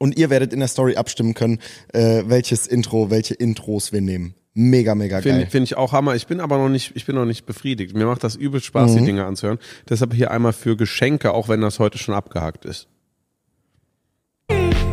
[0.03, 1.61] Und ihr werdet in der Story abstimmen können,
[1.93, 4.35] äh, welches Intro, welche Intros wir nehmen.
[4.53, 5.47] Mega, mega Finde geil.
[5.49, 6.17] find ich auch Hammer.
[6.17, 7.95] Ich bin aber noch nicht, ich bin noch nicht befriedigt.
[7.95, 8.99] Mir macht das übel Spaß, Mhm.
[8.99, 9.59] die Dinge anzuhören.
[9.89, 12.89] Deshalb hier einmal für Geschenke, auch wenn das heute schon abgehakt ist.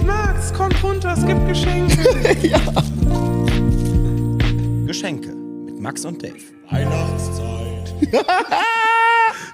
[0.05, 1.97] Max, kommt runter, es gibt Geschenke.
[4.85, 5.29] Geschenke
[5.65, 6.35] mit Max und Dave.
[6.69, 7.95] Weihnachtszeit.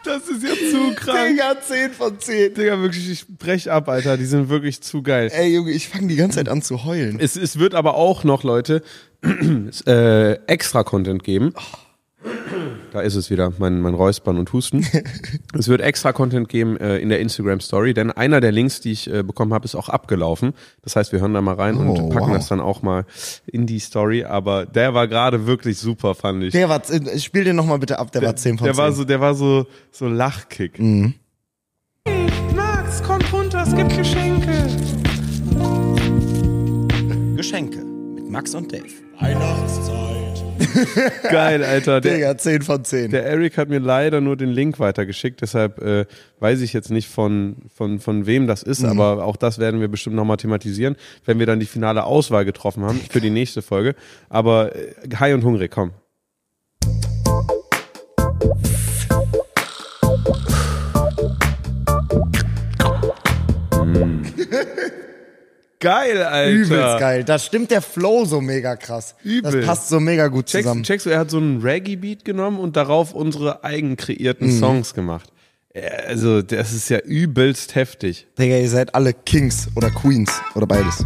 [0.06, 1.30] Das ist ja zu krank.
[1.30, 2.54] Digga, 10 von 10.
[2.54, 4.18] Digga, wirklich, ich brech ab, Alter.
[4.18, 5.32] Die sind wirklich zu geil.
[5.34, 7.20] Ey, Junge, ich fange die ganze Zeit an zu heulen.
[7.20, 8.84] Es, es wird aber auch noch, Leute,
[9.88, 11.54] äh, extra Content geben.
[12.92, 14.86] Da ist es wieder, mein, mein Räuspern und Husten.
[15.58, 18.92] es wird extra Content geben äh, in der Instagram Story, denn einer der Links, die
[18.92, 20.54] ich äh, bekommen habe, ist auch abgelaufen.
[20.84, 22.34] Das heißt, wir hören da mal rein und Oh, packen wow.
[22.38, 23.06] das dann auch mal
[23.46, 24.24] in die Story.
[24.24, 26.52] Aber der war gerade wirklich super, fand ich.
[26.54, 28.84] Der war, äh, spiel den nochmal bitte ab, der, war 10 von der 10.
[28.84, 30.80] war so, der war so, so Lachkick.
[32.56, 34.68] Max, kommt runter, es gibt Geschenke.
[37.36, 37.80] Geschenke
[38.16, 38.86] mit Max und Dave.
[39.20, 40.15] Weihnachtszeit.
[41.32, 42.02] Geil, Alter.
[42.02, 43.12] Der, Digga, 10 von 10.
[43.12, 46.06] Der Eric hat mir leider nur den Link weitergeschickt, deshalb äh,
[46.40, 49.88] weiß ich jetzt nicht von, von, von wem das ist, aber auch das werden wir
[49.88, 53.96] bestimmt nochmal thematisieren, wenn wir dann die finale Auswahl getroffen haben für die nächste Folge.
[54.30, 55.92] Aber äh, High und Hungrig, komm.
[63.86, 64.35] Mm.
[65.86, 66.52] Geil, Alter.
[66.52, 67.24] Übelst geil.
[67.24, 69.14] Da stimmt der Flow so mega krass.
[69.24, 69.52] Übel.
[69.62, 70.82] Das passt so mega gut Checkst, zusammen.
[70.84, 74.60] checkst du, er hat so einen Reggae-Beat genommen und darauf unsere eigen kreierten Mhm.
[74.60, 75.30] Songs gemacht.
[75.74, 78.26] Äh, Also, das ist ja übelst heftig.
[78.40, 81.06] Digga, ihr seid alle Kings oder Queens oder beides.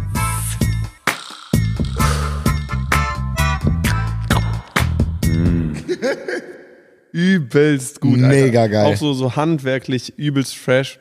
[7.12, 8.18] Übelst gut.
[8.18, 8.86] Mega geil.
[8.92, 11.00] Auch so, so handwerklich übelst fresh.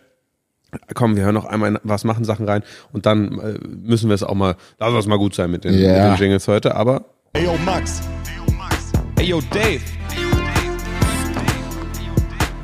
[0.94, 4.14] Komm, wir hören noch einmal in was machen Sachen rein und dann äh, müssen wir
[4.16, 6.12] es auch mal, lass es mal gut sein mit den, Ja.
[6.12, 8.02] mit den Jingles heute, aber Ey, yo, Max.
[9.18, 9.82] Ey, yo, Dave.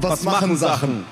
[0.02, 1.04] Was, machen Sachen?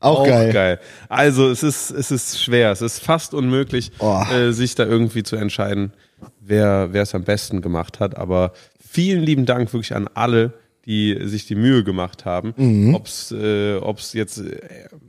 [0.00, 0.52] Auch, geil.
[0.52, 0.80] geil.
[1.08, 4.22] Also es ist, es ist schwer, es ist fast unmöglich, Oh.
[4.32, 5.92] äh, sich da irgendwie zu entscheiden,
[6.40, 8.16] wer wer es am besten gemacht hat.
[8.16, 10.52] Aber vielen lieben Dank wirklich an alle,
[10.88, 12.54] die sich die Mühe gemacht haben.
[12.56, 12.94] Mhm.
[12.94, 14.58] Ob's äh, ob's jetzt äh,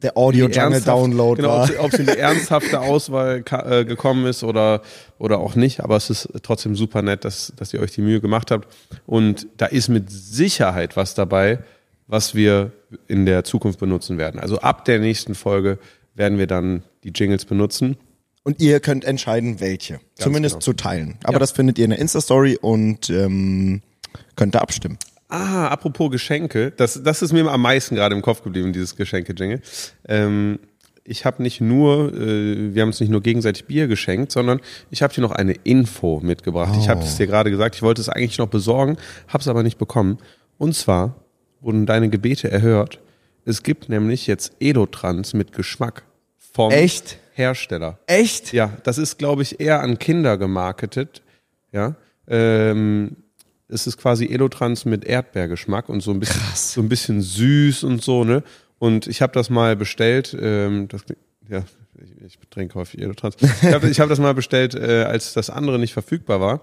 [0.03, 1.69] Der Audio Jungle Download genau, war.
[1.79, 4.81] Ob es in die ernsthafte Auswahl äh, gekommen ist oder,
[5.17, 8.19] oder auch nicht, aber es ist trotzdem super nett, dass, dass ihr euch die Mühe
[8.19, 8.67] gemacht habt.
[9.05, 11.59] Und da ist mit Sicherheit was dabei,
[12.07, 12.73] was wir
[13.07, 14.37] in der Zukunft benutzen werden.
[14.41, 15.79] Also ab der nächsten Folge
[16.13, 17.95] werden wir dann die Jingles benutzen.
[18.43, 20.01] Und ihr könnt entscheiden, welche.
[20.15, 20.61] Zumindest genau.
[20.61, 21.17] zu teilen.
[21.23, 21.39] Aber Ja.
[21.39, 23.81] das findet ihr in der Insta-Story und ähm,
[24.35, 24.97] könnt da abstimmen.
[25.29, 29.61] Ah, apropos Geschenke, das, das ist mir am meisten gerade im Kopf geblieben, dieses Geschenke-Jingle.
[30.07, 30.59] Ähm,
[31.03, 35.03] ich habe nicht nur, äh, wir haben uns nicht nur gegenseitig Bier geschenkt, sondern ich
[35.03, 36.73] habe dir noch eine Info mitgebracht.
[36.79, 39.61] Ich habe es dir gerade gesagt, ich wollte es eigentlich noch besorgen, habe es aber
[39.61, 40.17] nicht bekommen.
[40.57, 41.15] Und zwar
[41.61, 42.99] wurden deine Gebete erhört.
[43.45, 46.03] Es gibt nämlich jetzt Elotrans mit Geschmack
[46.37, 47.17] vom Echt?
[47.33, 47.99] Hersteller.
[48.07, 48.51] Echt?
[48.51, 51.21] Ja, das ist, glaube ich, eher an Kinder gemarketet.
[51.71, 51.95] Ja.
[52.27, 53.15] Ähm,
[53.69, 58.03] es ist quasi Elotrans mit Erdbeergeschmack und so ein bisschen, so ein bisschen süß und
[58.03, 58.43] so, ne?
[58.79, 60.35] Und ich habe das mal bestellt.
[60.39, 61.03] Ähm, das,
[61.49, 61.63] ja,
[62.01, 63.35] ich, ich trinke häufig Elotrans.
[63.39, 66.61] Ich habe ich hab das mal bestellt, äh, als das andere nicht verfügbar war.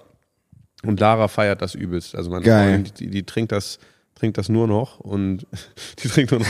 [0.83, 2.15] Und Lara feiert das übelst.
[2.15, 2.75] Also meine Geil.
[2.75, 3.79] Freundin, die, die trinkt das,
[4.15, 5.47] trinkt das nur noch und
[6.03, 6.47] die trinkt nur noch.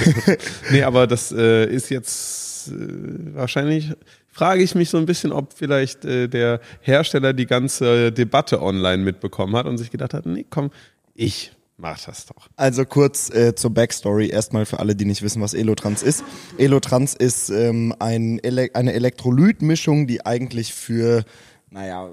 [0.70, 3.92] nee, aber das äh, ist jetzt äh, wahrscheinlich.
[4.37, 9.03] Frage ich mich so ein bisschen, ob vielleicht äh, der Hersteller die ganze Debatte online
[9.03, 10.72] mitbekommen hat und sich gedacht hat, nee, komm,
[11.14, 12.51] ich mach das doch.
[12.55, 16.22] Also kurz äh, zur Backstory, erstmal für alle, die nicht wissen, was Elotrans ist.
[16.59, 21.25] Elotrans ist ähm, ein Ele eine Elektrolytmischung, die eigentlich für,
[21.70, 22.11] naja,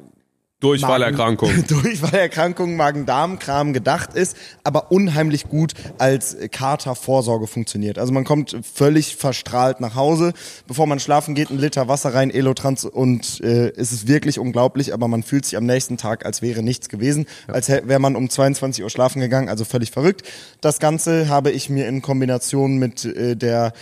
[0.64, 1.52] Durchfallerkrankung.
[1.68, 8.00] Durchfallerkrankung, Magen-Darm-Kram gedacht ist, aber unheimlich gut als Katervorsorge funktioniert.
[8.00, 10.34] Also man kommt völlig verstrahlt nach Hause,
[10.66, 14.94] bevor man schlafen geht, ein Liter Wasser rein, Elotrans und äh, es ist wirklich unglaublich,
[14.94, 18.30] aber man fühlt sich am nächsten Tag, als wäre nichts gewesen, als wäre man um
[18.30, 20.24] 22 Uhr schlafen gegangen, also völlig verrückt.
[20.62, 23.74] Das Ganze habe ich mir in Kombination mit äh, der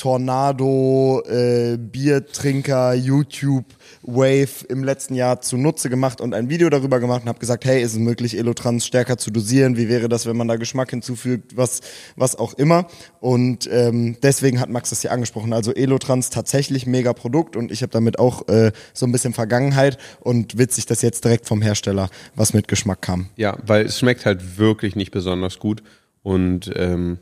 [0.00, 3.66] Tornado, äh, Biertrinker, YouTube,
[4.00, 7.82] Wave im letzten Jahr zunutze gemacht und ein Video darüber gemacht und habe gesagt, hey,
[7.82, 9.76] ist es möglich, Elotrans stärker zu dosieren?
[9.76, 11.54] Wie wäre das, wenn man da Geschmack hinzufügt?
[11.54, 11.82] Was,
[12.16, 12.86] was auch immer.
[13.20, 15.52] Und ähm, deswegen hat Max das hier angesprochen.
[15.52, 19.98] Also Elotrans tatsächlich mega Produkt und ich habe damit auch äh, so ein bisschen Vergangenheit
[20.20, 23.28] und witzig, dass jetzt direkt vom Hersteller was mit Geschmack kam.
[23.36, 25.82] Ja, weil es schmeckt halt wirklich nicht besonders gut.
[26.22, 27.18] Und ähm,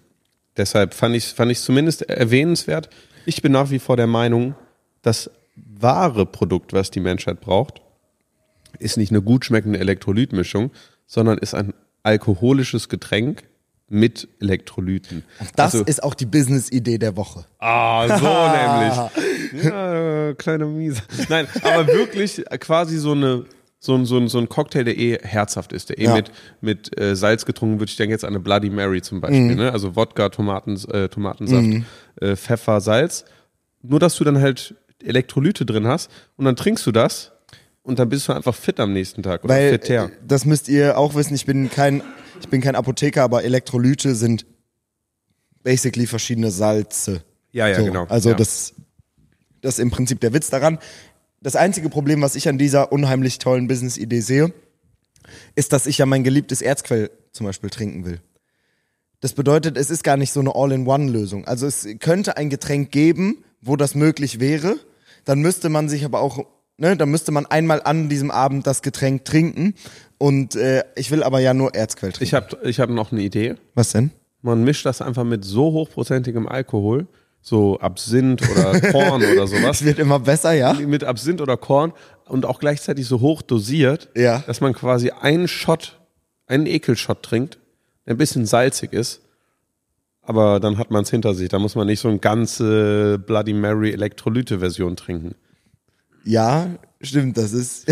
[0.59, 2.91] deshalb fand ich es fand ich's zumindest erwähnenswert.
[3.25, 4.55] Ich bin nach wie vor der Meinung,
[5.03, 7.81] das wahre Produkt, was die Menschheit braucht,
[8.79, 10.71] ist nicht eine gut schmeckende Elektrolytmischung,
[11.07, 13.45] sondern ist ein alkoholisches Getränk
[13.91, 15.25] mit Elektrolyten.
[15.57, 17.47] Das Also- ist auch die Business-Idee der Woche.
[17.59, 18.27] Ah, so
[19.55, 19.65] nämlich.
[19.65, 21.03] Ja, kleiner Mieser.
[21.31, 23.47] Nein, aber wirklich quasi so eine
[23.81, 26.15] so ein, so ein, so ein Cocktail, der eh herzhaft ist, der eh Ja.
[26.17, 27.91] mit, mit äh, Salz getrunken wird.
[27.91, 29.71] Ich denke jetzt an eine Bloody Mary zum Beispiel, ne?
[29.73, 31.85] Also Wodka, Tomaten, äh, Tomatensaft,
[32.21, 33.25] äh, Pfeffer, Salz.
[33.83, 37.31] Nur, dass du dann halt Elektrolyte drin hast und dann trinkst du das
[37.85, 40.07] und dann bist du einfach fit am nächsten Tag oder Weil fitter.
[40.07, 42.03] äh, das müsst ihr auch wissen, ich bin kein
[42.41, 44.45] ich bin kein Apotheker, aber Elektrolyte sind
[45.63, 47.23] basically verschiedene Salze.
[47.53, 48.05] Ja, ja, so, genau.
[48.09, 48.35] Also ja.
[48.35, 48.75] das
[49.61, 50.79] das ist im Prinzip der Witz daran.
[51.41, 54.53] Das einzige Problem, was ich an dieser unheimlich tollen Business-Idee sehe,
[55.55, 58.21] ist, dass ich ja mein geliebtes Erzquell zum Beispiel trinken will.
[59.21, 61.45] Das bedeutet, es ist gar nicht so eine All-in-One-Lösung.
[61.47, 64.77] Also es könnte ein Getränk geben, wo das möglich wäre.
[65.25, 66.45] Dann müsste man sich aber auch,
[66.77, 69.75] ne, dann müsste man einmal an diesem Abend das Getränk trinken.
[70.19, 72.25] Und äh, ich will aber ja nur Erzquell trinken.
[72.25, 73.57] Ich habe ich hab noch eine Idee.
[73.75, 74.11] Was denn?
[74.43, 77.09] Man mischt das einfach mit so hochprozentigem Alkohol,
[77.41, 79.85] so Absinth oder Korn oder Es sowas.
[79.85, 80.75] wird immer besser, ja?
[80.75, 81.93] Mit Absinth oder Korn
[82.27, 84.43] und auch gleichzeitig so hoch dosiert, Ja.
[84.47, 85.99] dass man quasi einen Shot,
[86.47, 87.59] einen Ekelshot trinkt,
[88.07, 89.23] der ein bisschen salzig ist.
[90.23, 91.49] Aber dann hat man es hinter sich.
[91.49, 95.35] Da muss man nicht so eine ganze Bloody Mary Elektrolyte-Version trinken.
[96.25, 96.69] Ja,
[97.01, 97.87] stimmt, das ist.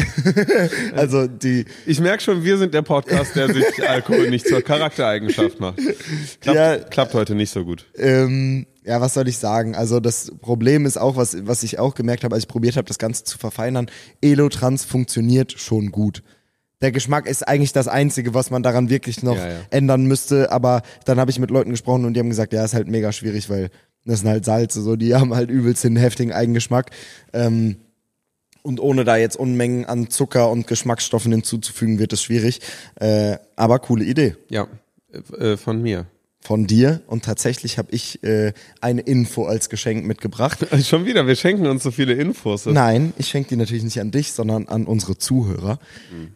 [0.94, 1.64] also die.
[1.86, 5.78] Ich merke schon, wir sind der Podcast, der sich Alkohol nicht zur Charaktereigenschaft macht.
[6.42, 6.76] Klappt, Ja.
[6.76, 7.86] klappt heute nicht so gut.
[7.96, 9.74] Ähm, ja, was soll ich sagen?
[9.74, 12.86] Also das Problem ist auch, was, was ich auch gemerkt habe, als ich probiert habe,
[12.86, 13.90] das Ganze zu verfeinern,
[14.22, 16.22] Elotrans funktioniert schon gut.
[16.82, 19.58] Der Geschmack ist eigentlich das Einzige, was man daran wirklich noch Ja, ja.
[19.70, 20.52] ändern müsste.
[20.52, 23.12] Aber dann habe ich mit Leuten gesprochen und die haben gesagt, ja, ist halt mega
[23.12, 23.70] schwierig, weil
[24.04, 26.90] das sind halt Salze, so die haben halt übelst den heftigen Eigengeschmack.
[27.32, 27.76] Ähm,
[28.62, 32.60] und ohne da jetzt Unmengen an Zucker und Geschmacksstoffen hinzuzufügen, wird es schwierig.
[32.96, 34.66] Äh, aber coole Idee Ja,
[35.38, 36.06] äh, von mir.
[36.46, 40.64] Von dir und tatsächlich habe ich äh, eine Info als Geschenk mitgebracht.
[40.84, 42.66] Schon wieder, wir schenken uns so viele Infos.
[42.66, 45.80] Nein, ich schenke die natürlich nicht an dich, sondern an unsere Zuhörer.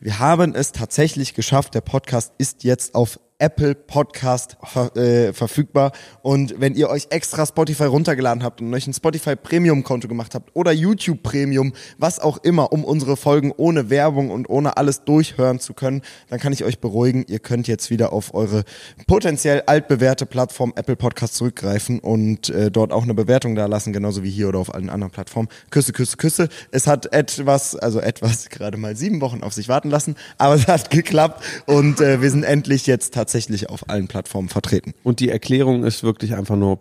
[0.00, 1.76] Wir haben es tatsächlich geschafft.
[1.76, 5.92] Der Podcast ist jetzt auf Apple Podcast ver äh, verfügbar.
[6.22, 10.34] Und wenn ihr euch extra Spotify runtergeladen habt und euch ein Spotify Premium Konto gemacht
[10.34, 15.04] habt oder YouTube Premium, was auch immer, um unsere Folgen ohne Werbung und ohne alles
[15.04, 18.64] durchhören zu können, dann kann ich euch beruhigen, ihr könnt jetzt wieder auf eure
[19.06, 24.22] potenziell altbewährte Plattform Apple Podcast zurückgreifen und äh, dort auch eine Bewertung da lassen, genauso
[24.22, 25.48] wie hier oder auf allen anderen Plattformen.
[25.70, 26.48] Küsse, Küsse, Küsse.
[26.72, 30.68] Es hat etwas, also etwas gerade mal sieben Wochen auf sich warten lassen, aber es
[30.68, 33.29] hat geklappt und äh, wir sind endlich jetzt tatsächlich
[33.68, 34.94] auf allen Plattformen vertreten.
[35.02, 36.80] Und die Erklärung ist wirklich einfach nur,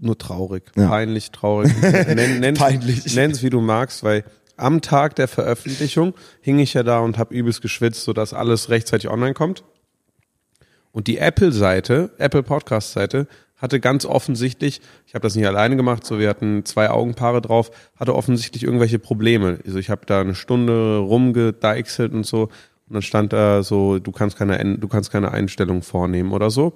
[0.00, 0.70] nur traurig.
[0.76, 0.88] Ja.
[0.88, 1.72] Peinlich traurig.
[1.80, 3.14] Nenn, nenn's, Peinlich.
[3.14, 4.24] Nenn's wie du magst, weil
[4.56, 9.10] am Tag der Veröffentlichung hing ich ja da und habe übelst geschwitzt, sodass alles rechtzeitig
[9.10, 9.64] online kommt.
[10.92, 13.26] Und die Apple-Seite, Apple Podcast-Seite,
[13.56, 17.70] hatte ganz offensichtlich, ich habe das nicht alleine gemacht, so wir hatten zwei Augenpaare drauf,
[17.96, 19.58] hatte offensichtlich irgendwelche Probleme.
[19.64, 22.48] Also ich habe da eine Stunde rumgedeichselt und so
[22.94, 26.72] dann stand da so, du kannst keine, du kannst keine Einstellung vornehmen oder so.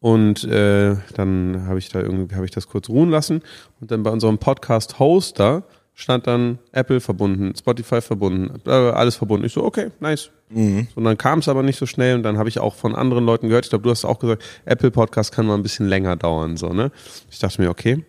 [0.00, 3.42] Und äh, dann habe ich da irgendwie habe ich das kurz ruhen lassen
[3.80, 5.62] und dann bei unserem Podcast Hoster
[5.92, 9.44] stand dann Apple verbunden, Spotify verbunden, äh, alles verbunden.
[9.44, 10.30] Ich so okay, nice.
[10.48, 10.88] Mhm.
[10.94, 13.26] Und dann kam es aber nicht so schnell und dann habe ich auch von anderen
[13.26, 13.66] Leuten gehört.
[13.66, 16.70] Ich glaube, du hast auch gesagt, Apple Podcast kann mal ein bisschen länger dauern so
[16.70, 16.90] ne.
[17.30, 18.04] Ich dachte mir okay.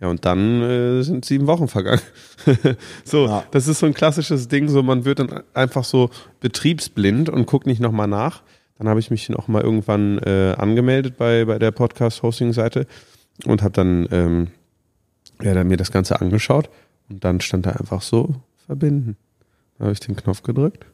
[0.00, 2.02] Ja, und dann äh, sind sieben Wochen vergangen.
[3.04, 3.44] so, Ja.
[3.50, 7.66] das ist so ein klassisches Ding, so man wird dann einfach so betriebsblind und guckt
[7.66, 8.42] nicht nochmal nach.
[8.78, 12.86] Dann habe ich mich noch mal irgendwann äh, angemeldet bei, bei der Podcast-Hosting-Seite
[13.46, 14.48] und habe dann, ähm,
[15.42, 16.68] ja, dann mir das Ganze angeschaut
[17.08, 18.34] und dann stand da einfach so
[18.66, 19.16] verbinden.
[19.78, 20.84] Da habe ich den Knopf gedrückt.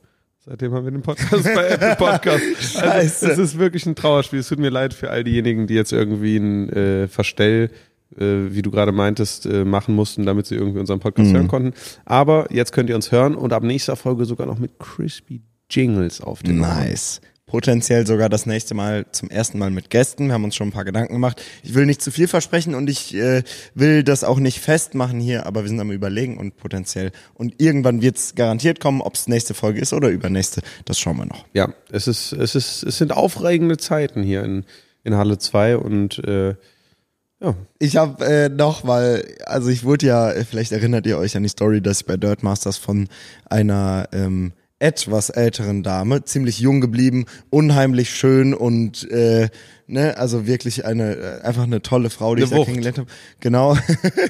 [0.44, 2.42] Seitdem haben wir den Podcast bei Apple Podcast.
[2.76, 3.30] Also, Scheiße.
[3.32, 4.40] es ist wirklich ein Trauerspiel.
[4.40, 7.70] Es tut mir leid für all diejenigen, die jetzt irgendwie ein äh, Verstell,
[8.16, 11.72] wie du gerade meintest, äh, machen mussten, damit sie irgendwie unseren Podcast hören konnten.
[12.04, 16.20] Aber jetzt könnt ihr uns hören und ab nächster Folge sogar noch mit Crispy Jingles
[16.20, 16.70] auf den Ohren.
[16.70, 17.20] Nice.
[17.46, 20.28] Potenziell sogar das nächste Mal zum ersten Mal mit Gästen.
[20.28, 21.42] Wir haben uns schon ein paar Gedanken gemacht.
[21.62, 23.42] Ich will nicht zu viel versprechen und ich äh,
[23.74, 27.10] will das auch nicht festmachen hier, aber wir sind am überlegen und potenziell.
[27.34, 30.62] Und irgendwann wird's garantiert kommen, ob's nächste Folge ist oder übernächste.
[30.86, 31.44] Das schauen wir noch.
[31.52, 34.64] Ja, es ist, es ist, es sind aufregende Zeiten hier in,
[35.04, 36.54] in Halle 2 und äh,
[37.42, 41.42] ja, Ich habe äh, noch, weil, also ich wurde ja, vielleicht erinnert ihr euch an
[41.42, 43.08] die Story, dass ich bei Dirt Masters von
[43.48, 44.52] einer ähm,
[44.82, 49.48] etwas älteren Dame, ziemlich jung geblieben, unheimlich schön und äh,
[49.86, 52.66] ne, also wirklich eine äh, einfach eine tolle Frau, die Eine ich da Wucht.
[52.66, 53.08] kennengelernt habe.
[53.38, 53.76] Genau.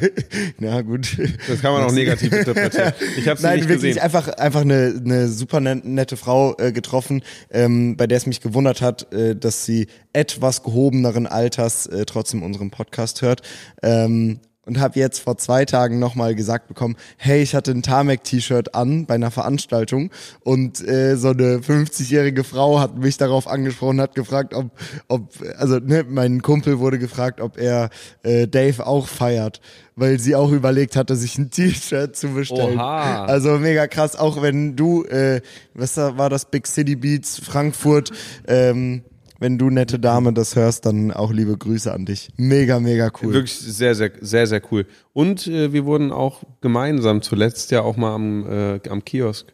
[0.61, 1.16] ja, gut.
[1.48, 2.92] das kann man auch negativ interpretieren.
[3.16, 4.03] Ich habe sie Nein, nicht wirklich gesehen.
[4.03, 8.42] einfach einfach eine, eine super net- nette Frau äh, getroffen, ähm, bei der es mich
[8.42, 13.40] gewundert hat, äh, dass sie etwas gehobeneren Alters äh, trotzdem unseren Podcast hört.
[13.82, 18.74] Ähm, und habe jetzt vor zwei Tagen nochmal gesagt bekommen, hey, ich hatte ein Tarmac-T-Shirt
[18.74, 20.10] an bei einer Veranstaltung
[20.40, 24.70] und äh, so eine 50-jährige Frau hat mich darauf angesprochen, hat gefragt, ob,
[25.08, 27.90] ob also ne, mein Kumpel wurde gefragt, ob er
[28.22, 29.60] äh, Dave auch feiert,
[29.96, 32.78] weil sie auch überlegt hatte, sich ein T-Shirt zu bestellen.
[32.78, 33.24] Oha.
[33.24, 35.40] Also mega krass, auch wenn du, äh,
[35.74, 38.10] was war das, Big City Beats, Frankfurt,
[38.46, 39.02] ähm,
[39.43, 42.30] wenn du nette Dame das hörst, dann auch liebe Grüße an dich.
[42.36, 43.34] Mega, mega cool.
[43.34, 44.86] Wirklich sehr, sehr, sehr, sehr cool.
[45.12, 49.53] Und äh, wir wurden auch gemeinsam zuletzt ja auch mal am, äh, am Kiosk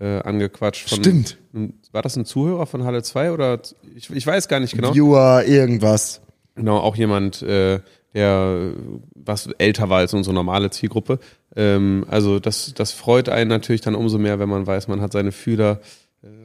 [0.00, 0.88] äh, angequatscht.
[0.88, 1.38] Von, Stimmt.
[1.92, 3.60] War das ein Zuhörer von Halle 2 oder
[3.94, 4.92] ich, ich weiß gar nicht genau.
[4.92, 6.20] Viewer, irgendwas.
[6.56, 7.78] Genau, auch jemand, äh,
[8.14, 8.72] der
[9.14, 11.20] was älter war als unsere normale Zielgruppe.
[11.54, 15.12] Ähm, also das, das freut einen natürlich dann umso mehr, wenn man weiß, man hat
[15.12, 15.80] seine Fühler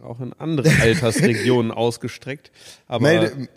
[0.03, 2.51] auch in andere Altersregionen ausgestreckt.
[2.87, 3.47] Aber Melde,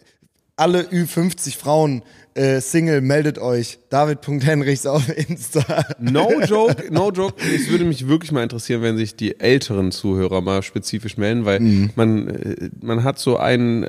[0.56, 2.02] alle Ü50 Frauen,
[2.34, 3.78] äh, Single, meldet euch.
[3.90, 5.84] David.henrichs auf Insta.
[5.98, 7.34] no joke, no joke.
[7.54, 11.60] Es würde mich wirklich mal interessieren, wenn sich die älteren Zuhörer mal spezifisch melden, weil
[11.94, 13.88] man, äh, man hat so ein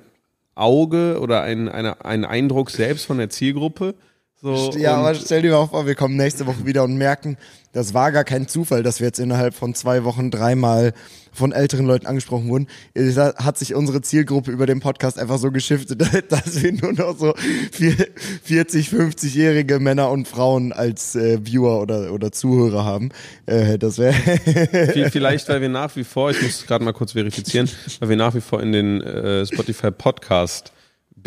[0.56, 3.96] Auge oder ein, eine, einen Eindruck selbst von der Zielgruppe.
[4.40, 7.38] So, Ja, aber stell dir mal vor, wir kommen nächste Woche wieder und merken,
[7.74, 10.94] das war gar kein Zufall, dass wir jetzt innerhalb von zwei Wochen dreimal
[11.34, 12.68] von älteren Leuten angesprochen wurden.
[12.94, 17.18] Es hat sich unsere Zielgruppe über den Podcast einfach so geschiftet, dass wir nur noch
[17.18, 17.34] so
[17.72, 18.08] vier-
[18.44, 23.10] 40, 50-jährige Männer und Frauen als äh, Viewer oder, oder Zuhörer haben.
[23.48, 24.14] Äh, das wäre
[24.94, 27.68] Vi- Vielleicht, weil wir nach wie vor, ich muss gerade mal kurz verifizieren,
[28.00, 30.74] weil wir nach wie vor in den äh, Spotify Podcast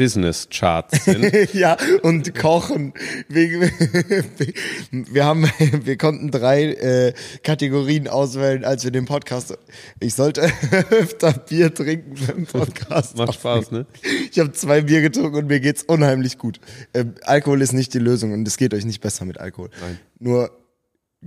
[0.00, 1.30] Business Charts sind.
[1.52, 2.94] ja, und kochen.
[3.28, 3.70] Wir,
[4.90, 5.46] wir haben,
[5.84, 9.58] wir konnten drei äh, Kategorien auswählen, als wir den Podcast.
[10.00, 10.40] Ich sollte
[10.90, 13.18] öfter Bier trinken beim Podcast.
[13.18, 13.84] Macht Spaß, ne?
[14.32, 16.60] Ich habe zwei Bier getrunken und mir geht's unheimlich gut.
[16.94, 19.68] Ähm, Alkohol ist nicht die Lösung und es geht euch nicht besser mit Alkohol.
[19.82, 19.98] Nein.
[20.18, 20.50] Nur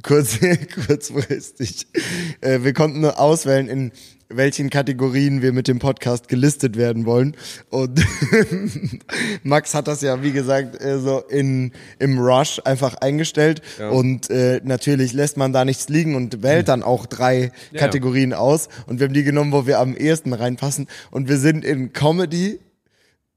[0.02, 0.40] kurz,
[0.88, 1.86] kurzfristig.
[2.42, 3.92] Äh, wir konnten nur auswählen, in
[4.36, 7.36] welchen Kategorien wir mit dem Podcast gelistet werden wollen.
[7.70, 8.04] Und
[9.44, 13.62] Max hat das ja, wie gesagt, äh, so in, im Rush einfach eingestellt.
[13.92, 17.80] Und äh, natürlich lässt man da nichts liegen und wählt dann auch drei Ja.
[17.80, 18.70] Kategorien aus.
[18.88, 20.88] Und wir haben die genommen, wo wir am ehesten reinpassen.
[21.12, 22.60] Und wir sind in Comedy,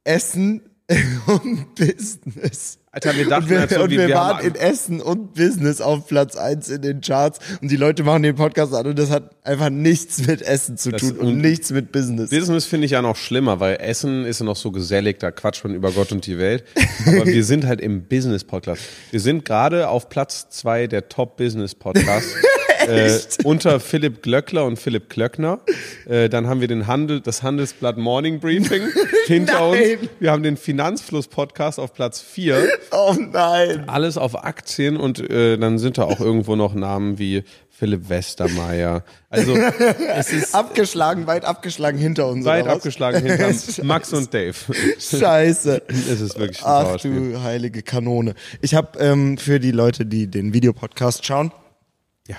[0.05, 0.63] Essen
[1.27, 2.79] und Business.
[2.97, 5.83] Alter, wir dachten und wir, halt so, und wir, wir waren in Essen und Business
[5.83, 9.11] auf Platz eins in den Charts und die Leute machen den Podcast an und das
[9.11, 12.31] hat einfach nichts mit Essen zu Das- tun und, und- nichts mit Business.
[12.31, 15.63] Business finde ich ja noch schlimmer, weil Essen ist ja noch so gesellig, da quatscht
[15.65, 16.65] man über Gott und die Welt.
[17.07, 18.81] Aber wir sind halt im Business-Podcast.
[19.11, 22.35] Wir sind gerade auf Platz zwei der Top-Business-Podcasts.
[22.87, 25.61] Äh, unter Philipp Glöckler und Philipp Klöckner.
[26.09, 28.83] Äh, dann haben wir den Handel, das Handelsblatt Morning Briefing
[29.27, 29.81] hinter uns.
[30.21, 32.69] Wir haben den Finanzfluss Podcast auf Platz 4.
[32.93, 33.89] Oh nein.
[33.89, 39.05] Alles auf Aktien und äh, dann sind da auch irgendwo noch Namen wie Philipp Westermeier.
[39.29, 42.47] Also es ist Abgeschlagen, weit abgeschlagen hinter uns.
[42.47, 43.53] weit abgeschlagen hinter
[43.83, 44.55] Max und Dave.
[44.99, 45.83] Scheiße.
[45.89, 48.35] Es ist wirklich ein Ach du heilige Kanone.
[48.63, 51.53] Ich habe ähm, für die Leute, die den Videopodcast schauen,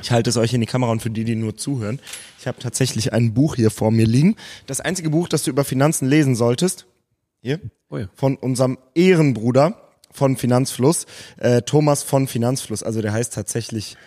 [0.02, 2.00] ich halte es euch in die Kamera und für die, die nur zuhören,
[2.40, 4.36] ich habe tatsächlich ein Buch hier vor mir liegen.
[4.66, 6.88] Das einzige Buch, das du über Finanzen lesen solltest,
[7.42, 7.60] hier,
[7.90, 8.10] Oh ja.
[8.14, 9.82] von unserem Ehrenbruder
[10.12, 11.06] von Finanzfluss,
[11.38, 12.84] äh, Thomas von Finanzfluss.
[12.84, 13.98] Also der heißt tatsächlich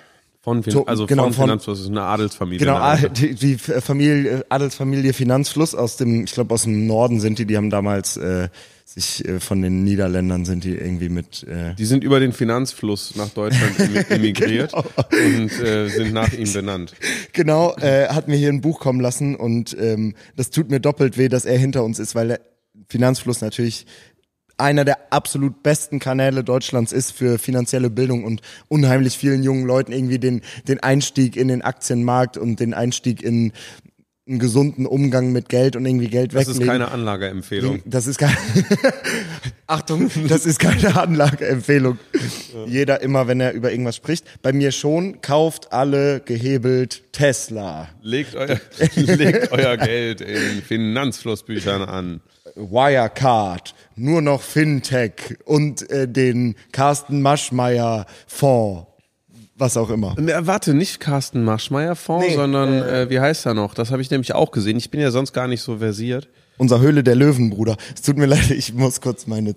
[0.42, 2.60] Von, fin To- also genau, von von- Finanzfluss ist eine Adelsfamilie.
[2.60, 7.44] Genau, die, die Familie, Adelsfamilie Finanzfluss aus dem, ich glaube aus dem Norden sind die,
[7.44, 8.48] die haben damals äh,
[8.86, 13.14] sich äh, von den Niederländern sind die irgendwie mit äh, Die sind über den Finanzfluss
[13.16, 14.84] nach Deutschland emi- emigriert Genau.
[15.10, 16.94] und äh, sind nach ihm benannt.
[17.34, 21.18] genau, äh, hat mir hier ein Buch kommen lassen und ähm, das tut mir doppelt
[21.18, 22.40] weh, dass er hinter uns ist, weil der
[22.88, 23.86] Finanzfluss natürlich
[24.60, 29.92] einer der absolut besten Kanäle Deutschlands ist für finanzielle Bildung und unheimlich vielen jungen Leuten
[29.92, 33.52] irgendwie den, den Einstieg in den Aktienmarkt und den Einstieg in
[34.28, 36.62] einen gesunden Umgang mit Geld und irgendwie Geld Das weglegen.
[36.62, 37.82] ist keine Anlageempfehlung.
[37.84, 38.36] Das ist keine
[39.66, 41.98] Achtung, das ist keine Anlageempfehlung.
[42.66, 44.24] Jeder immer, wenn er über irgendwas spricht.
[44.42, 47.88] Bei mir schon, kauft alle gehebelt Tesla.
[48.02, 48.60] Legt euer,
[48.94, 52.20] legt euer Geld in Finanzflussbüchern an.
[52.56, 58.86] Wirecard, nur noch Fintech und äh, den Carsten Maschmeyer Fonds.
[59.56, 60.14] Was auch immer.
[60.18, 63.74] Ne, warte, nicht Carsten Maschmeyer Fonds, Nee, sondern äh, wie heißt er noch?
[63.74, 64.78] Das habe ich nämlich auch gesehen.
[64.78, 66.28] Ich bin ja sonst gar nicht so versiert.
[66.56, 67.76] Unser Höhle der Löwen, Bruder.
[67.94, 69.54] Es tut mir leid, ich muss kurz meine,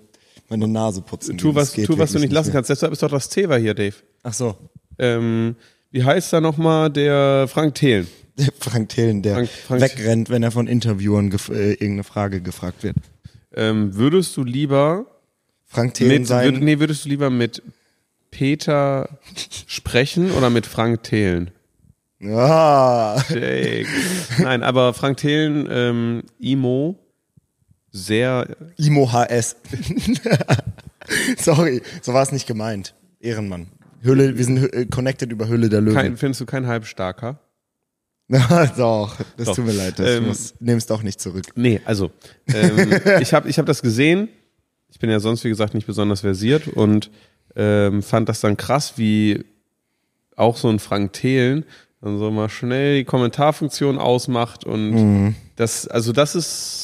[0.50, 1.38] meine Nase putzen.
[1.38, 2.54] Tu was, tu, was du nicht lassen mehr.
[2.56, 2.68] kannst.
[2.70, 3.94] Deshalb ist doch das Thema hier, Dave.
[4.22, 4.56] Ach so.
[4.98, 5.56] Ähm,
[5.94, 8.08] wie heißt da nochmal der Frank Thelen?
[8.36, 12.82] Der Frank Thelen, der Frank- Frank- wegrennt, wenn er von Interviewern äh, irgendeine Frage gefragt
[12.82, 12.96] wird.
[13.54, 15.06] Ähm, würdest du lieber
[15.66, 16.52] Frank Thelen mit, sein.
[16.54, 17.62] würd, nee, würdest du lieber mit
[18.32, 19.08] Peter
[19.68, 21.52] sprechen oder mit Frank Thelen?
[22.24, 23.86] Ah, Jake.
[24.42, 26.98] Nein, aber Frank Thelen, ähm, Imo,
[27.92, 29.56] sehr, Imo HS.
[31.38, 32.94] Sorry, so war es nicht gemeint.
[33.20, 33.68] Ehrenmann.
[34.04, 35.94] Hülle, wir sind äh, connected über Hülle der Löwen.
[35.96, 37.40] kein, findest du kein Halbstarker?
[38.28, 39.56] Na, doch, das Doch.
[39.56, 41.46] tut mir leid, das Ähm, nehm's doch nicht zurück.
[41.56, 42.10] Nee, also,
[42.48, 44.28] ähm, ich habe ich hab das gesehen.
[44.88, 47.10] Ich bin ja sonst, wie gesagt, nicht besonders versiert und
[47.56, 49.44] ähm, fand das dann krass, wie
[50.36, 51.64] auch so ein Frank Thelen
[52.00, 55.34] dann so mal schnell die Kommentarfunktion ausmacht und Mhm.
[55.56, 56.83] das, also das ist.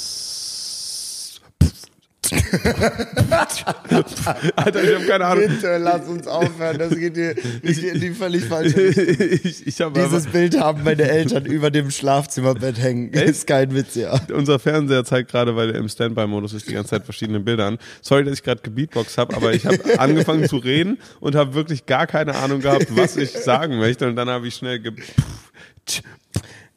[4.57, 5.49] Alter, ich habe keine Ahnung.
[5.49, 10.61] Bitte lass uns aufhören, das geht hier in die völlig falsche ich ich Dieses Bild
[10.61, 13.13] haben meine Eltern über dem Schlafzimmerbett hängen.
[13.13, 14.19] Ist kein Witz, ja.
[14.33, 17.79] unser Fernseher zeigt gerade, weil er im Standby-Modus ist, die ganze Zeit verschiedene Bilder an.
[18.03, 21.87] Sorry, dass ich gerade gebeatboxt habe, aber ich habe angefangen zu reden und habe wirklich
[21.87, 24.09] gar keine Ahnung gehabt, was ich sagen möchte.
[24.09, 24.93] Und dann habe ich schnell ge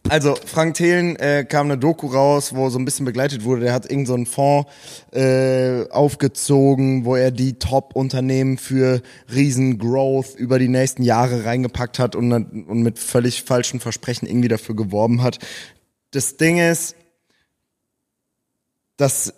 [0.09, 3.61] Also Frank Thelen äh, kam eine Doku raus, wo so ein bisschen begleitet wurde.
[3.61, 4.69] Der hat irgend so Fonds
[5.11, 9.01] äh, aufgezogen, wo er die Top-Unternehmen für
[9.33, 14.75] Riesen-Growth über die nächsten Jahre reingepackt hat und, und mit völlig falschen Versprechen irgendwie dafür
[14.75, 15.39] geworben hat.
[16.11, 16.95] Das Ding ist,
[18.97, 19.33] dass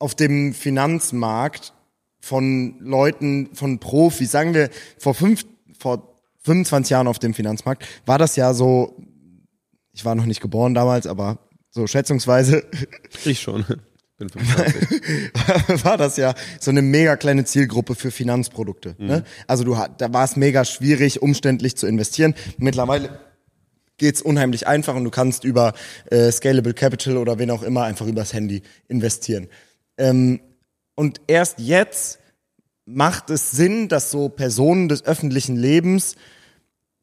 [0.00, 1.72] auf dem Finanzmarkt
[2.20, 5.44] von Leuten, von Profis, sagen wir vor fünf,
[5.78, 6.08] vor
[6.44, 8.96] 25 Jahren auf dem Finanzmarkt, war das ja so,
[9.92, 11.38] ich war noch nicht geboren damals, aber
[11.70, 12.64] so schätzungsweise
[13.24, 13.64] ich schon.
[14.18, 15.84] Bin 25.
[15.84, 18.94] war das ja so eine mega kleine Zielgruppe für Finanzprodukte.
[18.98, 19.24] Ne?
[19.46, 22.34] Also du da war es mega schwierig, umständlich zu investieren.
[22.58, 23.18] Mittlerweile
[23.98, 25.74] geht's unheimlich einfach und du kannst über
[26.10, 29.48] äh, Scalable Capital oder wen auch immer einfach übers Handy investieren.
[29.96, 30.40] Ähm,
[30.94, 32.18] und erst jetzt
[32.84, 36.16] macht es Sinn, dass so Personen des öffentlichen Lebens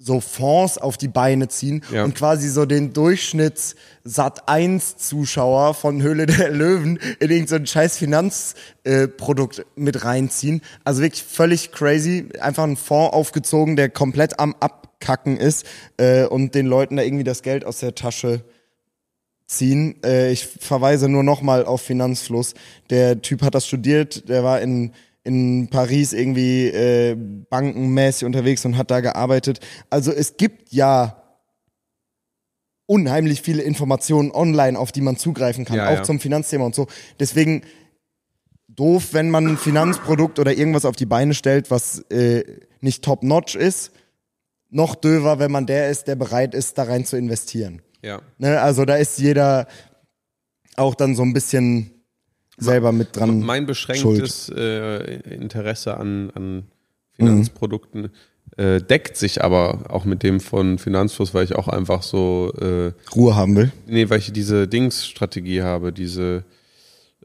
[0.01, 2.05] so Fonds auf die Beine ziehen Ja.
[2.05, 3.75] und quasi so den Durchschnitts
[4.05, 10.61] Sat 1 Zuschauer von Höhle der Löwen in irgendein scheiß Finanzprodukt äh, mit reinziehen.
[10.85, 12.29] Also wirklich völlig crazy.
[12.39, 15.65] Einfach ein Fonds aufgezogen, der komplett am Abkacken ist
[15.97, 18.45] äh, und den Leuten da irgendwie das Geld aus der Tasche
[19.47, 20.01] ziehen.
[20.03, 22.53] Äh, ich verweise nur nochmal auf Finanzfluss.
[22.89, 24.93] Der Typ hat das studiert, der war in,
[25.23, 29.59] in Paris irgendwie äh, bankenmäßig unterwegs und hat da gearbeitet.
[29.89, 31.15] Also es gibt ja
[32.85, 36.03] unheimlich viele Informationen online, auf die man zugreifen kann, Ja, auch ja.
[36.03, 36.87] zum Finanzthema und so.
[37.19, 37.61] Deswegen
[38.67, 42.43] doof, wenn man ein Finanzprodukt oder irgendwas auf die Beine stellt, was äh,
[42.81, 43.91] nicht top-notch ist.
[44.71, 47.81] noch döver, wenn man der ist, der bereit ist, da rein zu investieren.
[48.03, 48.21] Ja.
[48.37, 48.61] Ne?
[48.61, 49.67] Also da ist jeder
[50.75, 51.98] auch dann so ein bisschen
[52.59, 53.39] selber mit dran.
[53.41, 56.63] Mein beschränktes äh, Interesse an, an
[57.13, 58.09] Finanzprodukten
[58.57, 62.91] äh, deckt sich aber auch mit dem von Finanzfluss, weil ich auch einfach so, äh,
[63.15, 63.71] Ruhe haben will.
[63.87, 66.43] nee, weil ich diese Dings-Strategie habe, diese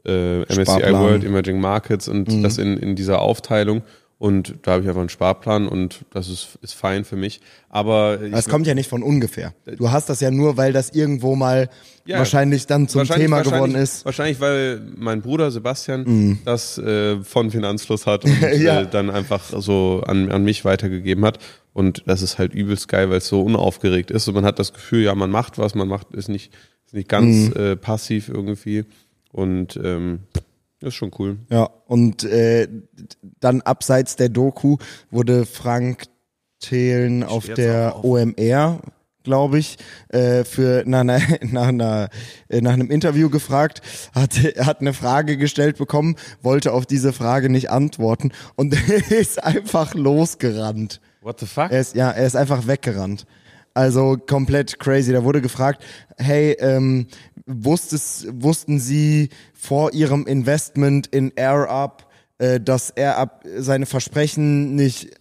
[0.05, 0.93] äh, MSCI Sparplan.
[0.93, 3.81] World Emerging Markets und das in, in dieser Aufteilung.
[4.17, 7.41] Und da habe ich einfach einen Sparplan und das ist, ist fein für mich.
[7.67, 9.53] Aber Das kommt ja nicht von ungefähr.
[9.77, 11.69] Du hast das ja nur, weil das irgendwo mal
[12.05, 13.99] Ja, wahrscheinlich dann zum wahrscheinlich- Thema geworden wahrscheinlich- ist.
[13.99, 14.05] Mhm.
[14.05, 18.81] Wahrscheinlich, weil mein Bruder Sebastian das äh, von Finanzfluss hat und Ja.
[18.81, 21.39] äh, dann einfach so an, an mich weitergegeben hat.
[21.73, 24.29] Und das ist halt übelst geil, weil es so unaufgeregt ist.
[24.29, 26.53] Und man hat das Gefühl, ja, man macht was, man macht ist nicht,
[26.85, 27.61] ist nicht ganz Mhm.
[27.61, 28.85] äh, passiv irgendwie.
[29.33, 30.19] Und ähm,
[30.79, 31.39] das ist schon cool.
[31.49, 32.67] Ja, und äh,
[33.39, 34.77] dann abseits der Doku
[35.09, 36.05] wurde Frank
[36.59, 38.03] Thelen auf der auf.
[38.03, 38.79] OMR,
[39.23, 39.77] glaube ich,
[40.09, 42.09] äh, für nach, einer, nach, einer,
[42.49, 43.81] äh, nach einem Interview gefragt,
[44.13, 48.73] hat, hat eine Frage gestellt bekommen, wollte auf diese Frage nicht antworten und
[49.11, 51.01] ist einfach losgerannt.
[51.21, 51.71] What the fuck?
[51.71, 53.25] Er ist, ja, er ist einfach weggerannt.
[53.75, 55.11] Also komplett crazy.
[55.11, 55.83] Da wurde gefragt,
[56.17, 57.07] hey, ähm,
[57.45, 62.07] wusstest, wussten Sie vor Ihrem Investment in AirUp,
[62.37, 65.11] äh, dass AirUp seine Versprechen nicht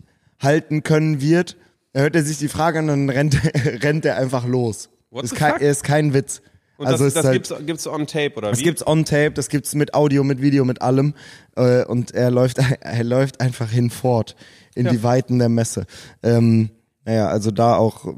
[0.41, 1.57] halten können wird?
[1.95, 3.41] Da hört er sich die Frage an und dann rennt,
[3.83, 4.89] rennt er einfach los.
[5.11, 6.41] What ist the kein, ist kein Witz.
[6.77, 8.65] Und also das, das halt, gibt's, gibt's on tape, oder das wie?
[8.65, 11.15] gibt's on tape, das gibt's mit Audio, mit Video, mit allem.
[11.57, 14.37] Äh, und er läuft, er läuft einfach hinfort
[14.77, 15.87] in die Weiten der Messe.
[16.23, 16.71] Ähm,
[17.05, 18.13] naja, also da auch äh,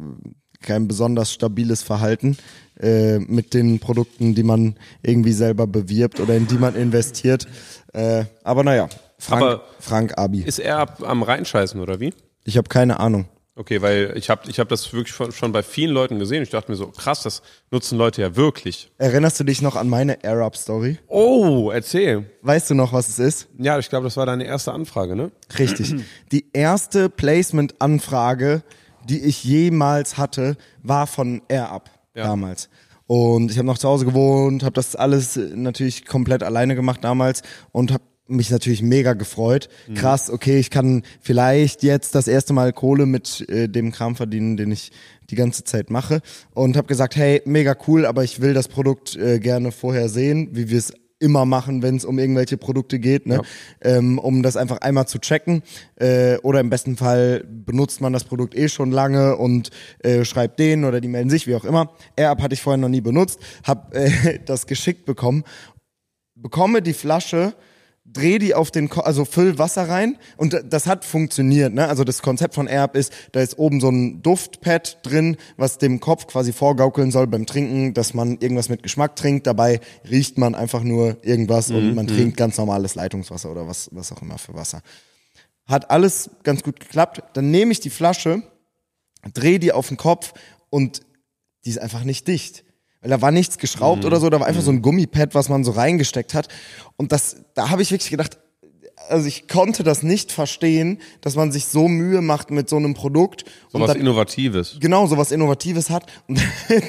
[0.63, 2.37] kein besonders stabiles Verhalten
[2.81, 7.47] äh, mit den Produkten, die man irgendwie selber bewirbt oder in die man investiert.
[7.93, 10.43] Äh, aber naja, Frank, Aber Frank Abi.
[10.43, 12.13] Ist er ab, am Reinscheißen, oder wie?
[12.45, 13.27] Ich habe keine Ahnung.
[13.59, 16.43] Okay, weil ich habe ich hab das wirklich schon, schon bei vielen Leuten gesehen.
[16.43, 17.41] Ich dachte mir so, krass, das
[17.71, 18.91] nutzen Leute ja wirklich.
[18.99, 20.99] Erinnerst du dich noch an meine Air-Up-Story?
[21.09, 22.31] Oh, erzähl.
[22.43, 23.49] Weißt du noch, was es ist?
[23.59, 25.31] Ja, ich glaube, das war deine erste Anfrage, ne?
[25.59, 25.95] Richtig.
[26.33, 28.63] Die erste Placement-Anfrage,
[29.09, 32.25] die ich jemals hatte, war von AirUp Ja.
[32.25, 32.69] damals.
[33.07, 37.03] Und ich habe noch zu Hause gewohnt, habe das alles äh, natürlich komplett alleine gemacht
[37.05, 37.43] damals
[37.73, 39.69] und habe mich natürlich mega gefreut.
[39.95, 44.57] Krass, okay, ich kann vielleicht jetzt das erste Mal Kohle mit äh, dem Kram verdienen,
[44.57, 44.91] den ich
[45.31, 46.21] die ganze Zeit mache
[46.55, 50.51] und habe gesagt, hey, mega cool, aber ich will das Produkt äh, gerne vorher sehen,
[50.53, 53.41] wie wir es immer machen, wenn es um irgendwelche Produkte geht, ne?
[53.81, 55.63] ähm, um das einfach einmal zu checken.
[55.97, 59.71] Äh, oder im besten Fall benutzt man das Produkt eh schon lange und
[60.01, 61.93] äh, schreibt denen oder die melden sich, wie auch immer.
[62.17, 65.45] AirUp hatte ich vorher noch nie benutzt, habe äh, das geschickt bekommen,
[66.35, 67.55] bekomme die Flasche,
[68.13, 71.75] dreh die auf den, Ko also füll Wasser rein und da- das hat funktioniert.
[71.75, 71.87] Ne?
[71.87, 76.01] Also das Konzept von AirUp ist, da ist oben so ein Duftpad drin, was dem
[76.01, 79.47] Kopf quasi vorgaukeln soll beim Trinken, dass man irgendwas mit Geschmack trinkt.
[79.47, 84.13] Dabei riecht man einfach nur irgendwas und man trinkt ganz normales Leitungswasser oder was, was
[84.13, 84.83] auch immer für Wasser.
[85.67, 87.23] Hat alles ganz gut geklappt.
[87.35, 88.43] Dann nehme ich die Flasche,
[89.35, 90.33] dreh die auf den Kopf
[90.71, 91.01] und
[91.65, 92.65] die ist einfach nicht dicht.
[93.01, 95.65] Weil da war nichts geschraubt oder so, da war einfach so ein Gummipad, was man
[95.65, 96.49] so reingesteckt hat.
[96.97, 98.39] Und das, da habe ich wirklich gedacht,
[99.09, 102.95] also ich konnte das nicht verstehen, dass man sich so Mühe macht mit so einem
[102.95, 104.79] Produkt So und was dann Innovatives.
[104.81, 106.41] genau so was Innovatives hat und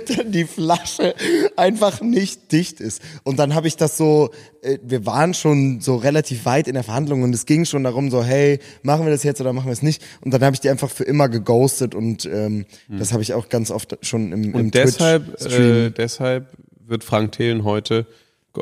[0.10, 1.16] dann die Flasche
[1.56, 3.02] einfach nicht dicht ist.
[3.24, 6.84] Und dann habe ich das so, äh, wir waren schon so relativ weit in der
[6.84, 9.74] Verhandlung und es ging schon darum so, hey, machen wir das jetzt oder machen wir
[9.74, 10.04] es nicht?
[10.22, 13.50] Und dann habe ich die einfach für immer geghostet und ähm, das habe ich auch
[13.50, 14.56] ganz oft schon im, im Hm.
[14.56, 16.48] Und deshalb, äh, deshalb
[16.86, 18.08] wird Frank Thelen heute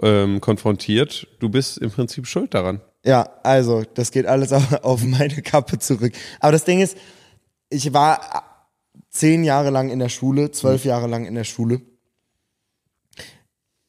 [0.02, 1.28] ähm, konfrontiert.
[1.40, 2.82] Du bist im Prinzip schuld daran.
[3.06, 4.52] Ja, also, das geht alles
[4.84, 6.14] auf, meine Kappe zurück.
[6.40, 6.98] Aber das Ding ist,
[7.70, 8.68] ich war
[9.10, 10.90] zehn Jahre lang in der Schule, zwölf Hm.
[10.90, 11.82] Jahre lang in der Schule.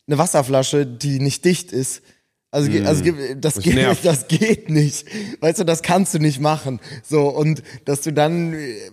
[0.08, 2.02] Eine Wasserflasche, die nicht dicht ist,
[2.52, 3.54] also, also ge- das.
[3.54, 4.04] Das geht, nervt.
[4.04, 5.06] das geht nicht.
[5.40, 6.80] Weißt du, das kannst du nicht machen.
[7.02, 8.90] So, und dass du dann, äh,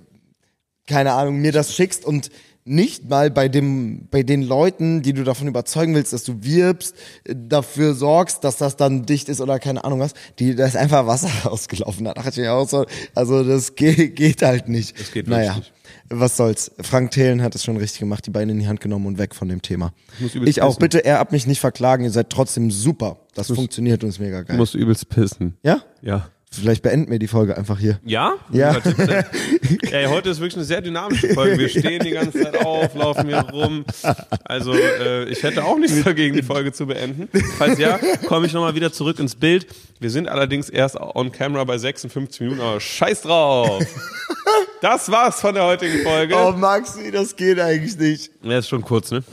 [0.88, 2.30] keine Ahnung, mir das schickst und
[2.66, 6.96] nicht mal bei dem, bei den Leuten, die du davon überzeugen willst, dass du wirbst,
[7.26, 10.78] äh, dafür sorgst, dass das dann dicht ist oder keine Ahnung was, die, da ist
[10.78, 12.06] einfach Wasser rausgelaufen.
[12.06, 12.86] Da dachte ich mir auch so,
[13.16, 15.00] also das geht, geht halt nicht.
[15.00, 15.74] Das geht naja, wirklich
[16.10, 16.72] was soll's.
[16.82, 19.34] Frank Thelen hat es schon richtig gemacht, die Beine in die Hand genommen und weg
[19.34, 19.94] von dem Thema.
[20.20, 20.80] muss übelst Ich auch, pissen.
[20.80, 23.18] bitte, er ab mich nicht verklagen, ihr seid trotzdem super.
[23.34, 24.58] Das funktioniert und ist mega Du geil.
[24.58, 25.58] musst übelst pissen.
[25.64, 25.82] Ja?
[26.02, 26.30] Ja.
[26.54, 28.00] Vielleicht beenden wir die Folge einfach hier.
[28.06, 28.36] Ja?
[28.52, 28.78] Ja.
[29.92, 31.58] Ey, heute ist wirklich eine sehr dynamische Folge.
[31.58, 33.84] Wir stehen die ganze Zeit auf, laufen hier rum.
[34.46, 37.28] Also äh, ich hätte auch nichts dagegen, die Folge zu beenden.
[37.58, 39.66] Falls ja, komme ich nochmal wieder zurück ins Bild.
[40.00, 43.84] Wir sind allerdings erst on camera bei 56 Minuten, aber scheiß drauf.
[44.82, 46.36] Das war's von der heutigen Folge.
[46.36, 48.32] Oh, Maxi, das geht eigentlich nicht.
[48.44, 49.24] Ja, ist schon kurz, ne?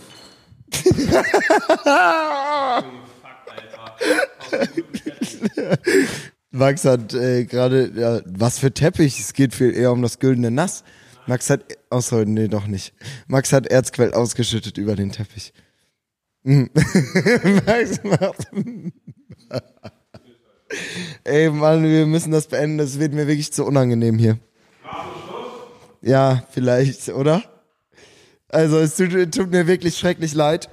[6.52, 10.50] Max hat äh, gerade, ja, was für Teppich, es geht viel eher um das güldene
[10.50, 10.82] Nass.
[11.26, 12.92] Max hat, außer, nee, doch nicht.
[13.28, 15.52] Max hat Erzquell ausgeschüttet über den Teppich.
[16.42, 16.64] Mm.
[17.66, 18.48] Max macht.
[21.24, 24.38] Ey, Mann, wir müssen das beenden, das wird mir wirklich zu unangenehm hier.
[26.02, 27.44] Ja, vielleicht, oder?
[28.48, 30.68] Also, es tut, tut mir wirklich schrecklich leid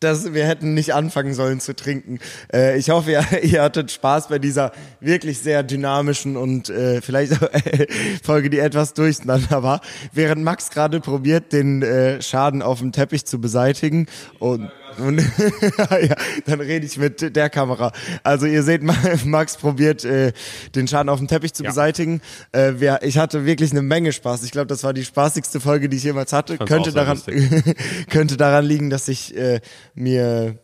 [0.00, 2.18] dass wir hätten nicht anfangen sollen zu trinken.
[2.52, 7.40] Äh, ich hoffe, ihr, ihr hattet Spaß bei dieser wirklich sehr dynamischen und äh, vielleicht
[7.42, 7.86] äh,
[8.22, 9.80] Folge, die etwas durcheinander war.
[10.12, 14.06] Während Max gerade probiert, den äh, Schaden auf dem Teppich zu beseitigen
[14.38, 15.18] und und
[15.90, 16.16] ja,
[16.46, 17.92] dann rede ich mit der Kamera.
[18.22, 18.82] Also ihr seht,
[19.24, 20.32] Max probiert äh,
[20.74, 21.70] den Schaden auf dem Teppich zu Ja.
[21.70, 22.20] beseitigen.
[22.54, 22.72] Äh,
[23.06, 24.42] ich hatte wirklich eine Menge Spaß.
[24.44, 26.58] Ich glaube, das war die spaßigste Folge, die ich jemals hatte.
[26.58, 27.20] Könnte daran,
[28.10, 29.60] könnte daran liegen, dass ich äh,
[29.94, 30.58] mir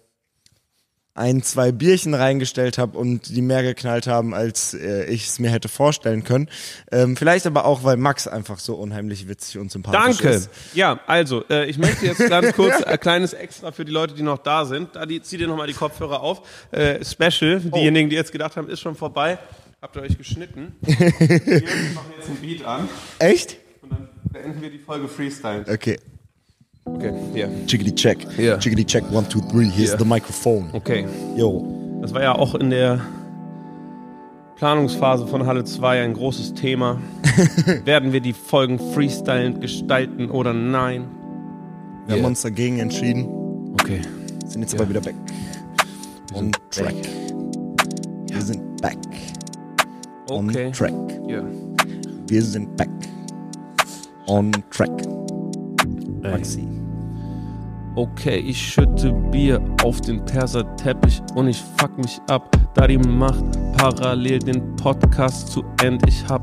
[1.20, 5.50] ein, zwei Bierchen reingestellt habe und die mehr geknallt haben, als äh, ich es mir
[5.50, 6.48] hätte vorstellen können.
[6.90, 10.28] Ähm, vielleicht aber auch, weil Max einfach so unheimlich witzig und sympathisch Danke.
[10.36, 10.50] ist.
[10.74, 14.22] Ja, also, äh, ich möchte jetzt ganz kurz ein kleines Extra für die Leute, die
[14.22, 14.96] noch da sind.
[14.96, 16.42] Da die, zieh dir nochmal die Kopfhörer auf.
[16.72, 17.76] Äh, Special, Oh.
[17.76, 19.38] diejenigen, die jetzt gedacht haben, ist schon vorbei.
[19.82, 20.74] Habt ihr euch geschnitten?
[20.80, 20.96] Wir
[21.94, 23.56] machen jetzt einen Beat an Echt?
[23.82, 25.64] und dann beenden wir die Folge Freestyle.
[25.70, 25.98] Okay.
[26.94, 27.48] Okay, hier.
[27.66, 28.18] Chickity check.
[28.38, 28.58] Ja.
[28.58, 29.68] Chickity check, one, two, three.
[29.70, 29.98] Here's Ja.
[29.98, 30.68] the microphone.
[30.72, 31.06] Okay.
[31.36, 31.64] Yo.
[32.02, 33.00] Das war ja auch in der
[34.56, 36.98] Planungsphase von Halle 2 ein großes Thema.
[37.84, 41.04] Werden wir die Folgen freestylend gestalten oder nein?
[42.06, 42.26] Wir haben Yeah.
[42.26, 43.26] uns dagegen entschieden.
[43.74, 44.00] Okay.
[44.46, 44.80] Sind jetzt Ja.
[44.80, 45.14] aber wieder back.
[46.34, 46.94] On track.
[48.30, 48.96] Wir sind back.
[50.30, 50.70] On Okay.
[50.72, 50.92] track.
[51.28, 51.42] Ja.
[52.28, 52.88] Wir sind back.
[54.26, 54.90] On track.
[56.22, 56.66] Maxi.
[57.96, 63.44] Okay, ich schütte Bier auf den Perserteppich und ich fuck mich ab, da die macht
[63.76, 66.00] parallel den Podcast zu End.
[66.06, 66.40] Ich hab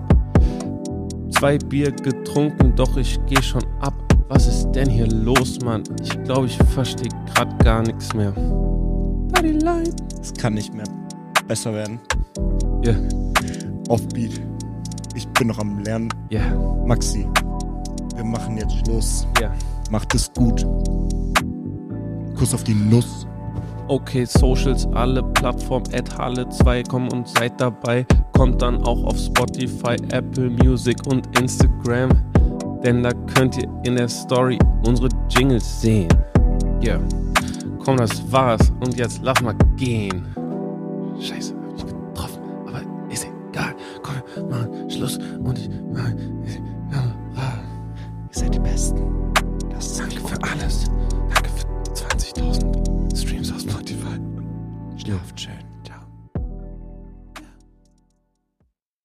[1.31, 3.93] zwei Bier getrunken, doch ich geh schon ab.
[4.27, 5.83] Was ist denn hier los, Mann?
[6.03, 8.33] Ich glaube, ich verstehe grad gar nichts mehr.
[9.29, 9.95] Da die Line.
[10.21, 10.87] Es kann nicht mehr
[11.47, 12.01] besser werden.
[12.83, 12.93] Ja,
[13.87, 14.41] Offbeat.
[15.15, 16.09] Ich bin noch am Lernen.
[16.29, 16.41] ja,
[16.85, 17.25] Maxi.
[18.15, 19.25] Wir machen jetzt Schluss.
[19.39, 19.53] ja.
[19.89, 20.65] Macht es gut.
[22.37, 23.25] Kuss auf die Nuss.
[23.87, 28.05] Okay, Socials, alle Plattformen, at Halle 2, kommen und seid dabei.
[28.33, 32.11] Kommt dann auch auf Spotify, Apple Music und Instagram.
[32.83, 36.09] Denn da könnt ihr in der Story unsere Jingles sehen.
[36.81, 36.99] Ja,
[37.83, 38.71] komm, das war's.
[38.81, 40.27] Und jetzt lass mal gehen.
[41.19, 42.41] Scheiße, hab ich getroffen.
[42.67, 43.73] Aber ist egal.
[44.03, 45.17] Komm, wir Schluss.
[45.43, 45.66] Und ich.